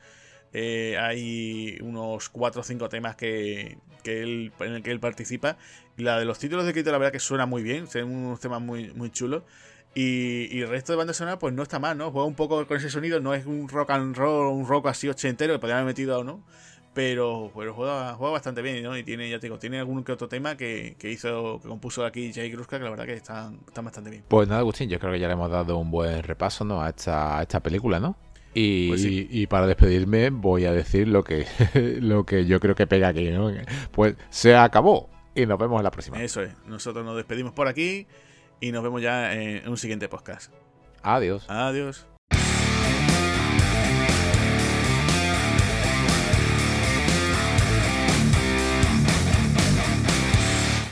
[0.52, 5.56] eh, hay unos 4 o 5 temas que, él, en el que él participa.
[5.96, 8.40] Y la de los títulos de crédito, la verdad que suena muy bien, son unos
[8.40, 9.42] temas muy, muy chulos.
[9.94, 12.10] Y, el resto de banda sonora, pues no está mal, ¿no?
[12.10, 15.08] Juega un poco con ese sonido, no es un rock and roll, un rock así
[15.08, 16.44] ochentero que podría haber metido o no.
[16.94, 18.96] Pero, pero juega, juega bastante bien, ¿no?
[18.96, 22.32] Y tiene, ya te digo, tiene algún que otro tema que, hizo, que compuso aquí
[22.32, 24.24] Jay Gruska, que la verdad que están, bastante bien.
[24.26, 26.82] Pues nada, Agustín, yo creo que ya le hemos dado un buen repaso, ¿no?
[26.82, 28.16] A esta, a esta película, ¿no?
[28.52, 31.46] Pues y, para despedirme voy a decir lo que,
[32.00, 33.52] lo que yo creo que pega aquí, ¿no?
[33.92, 36.22] Pues se acabó y nos vemos en la próxima.
[36.22, 38.06] Eso es, nosotros nos despedimos por aquí
[38.60, 40.52] y nos vemos ya en un siguiente podcast.
[41.02, 41.44] Adiós.
[41.48, 42.06] Adiós.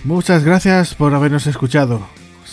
[0.05, 2.07] Muchas gracias por habernos escuchado.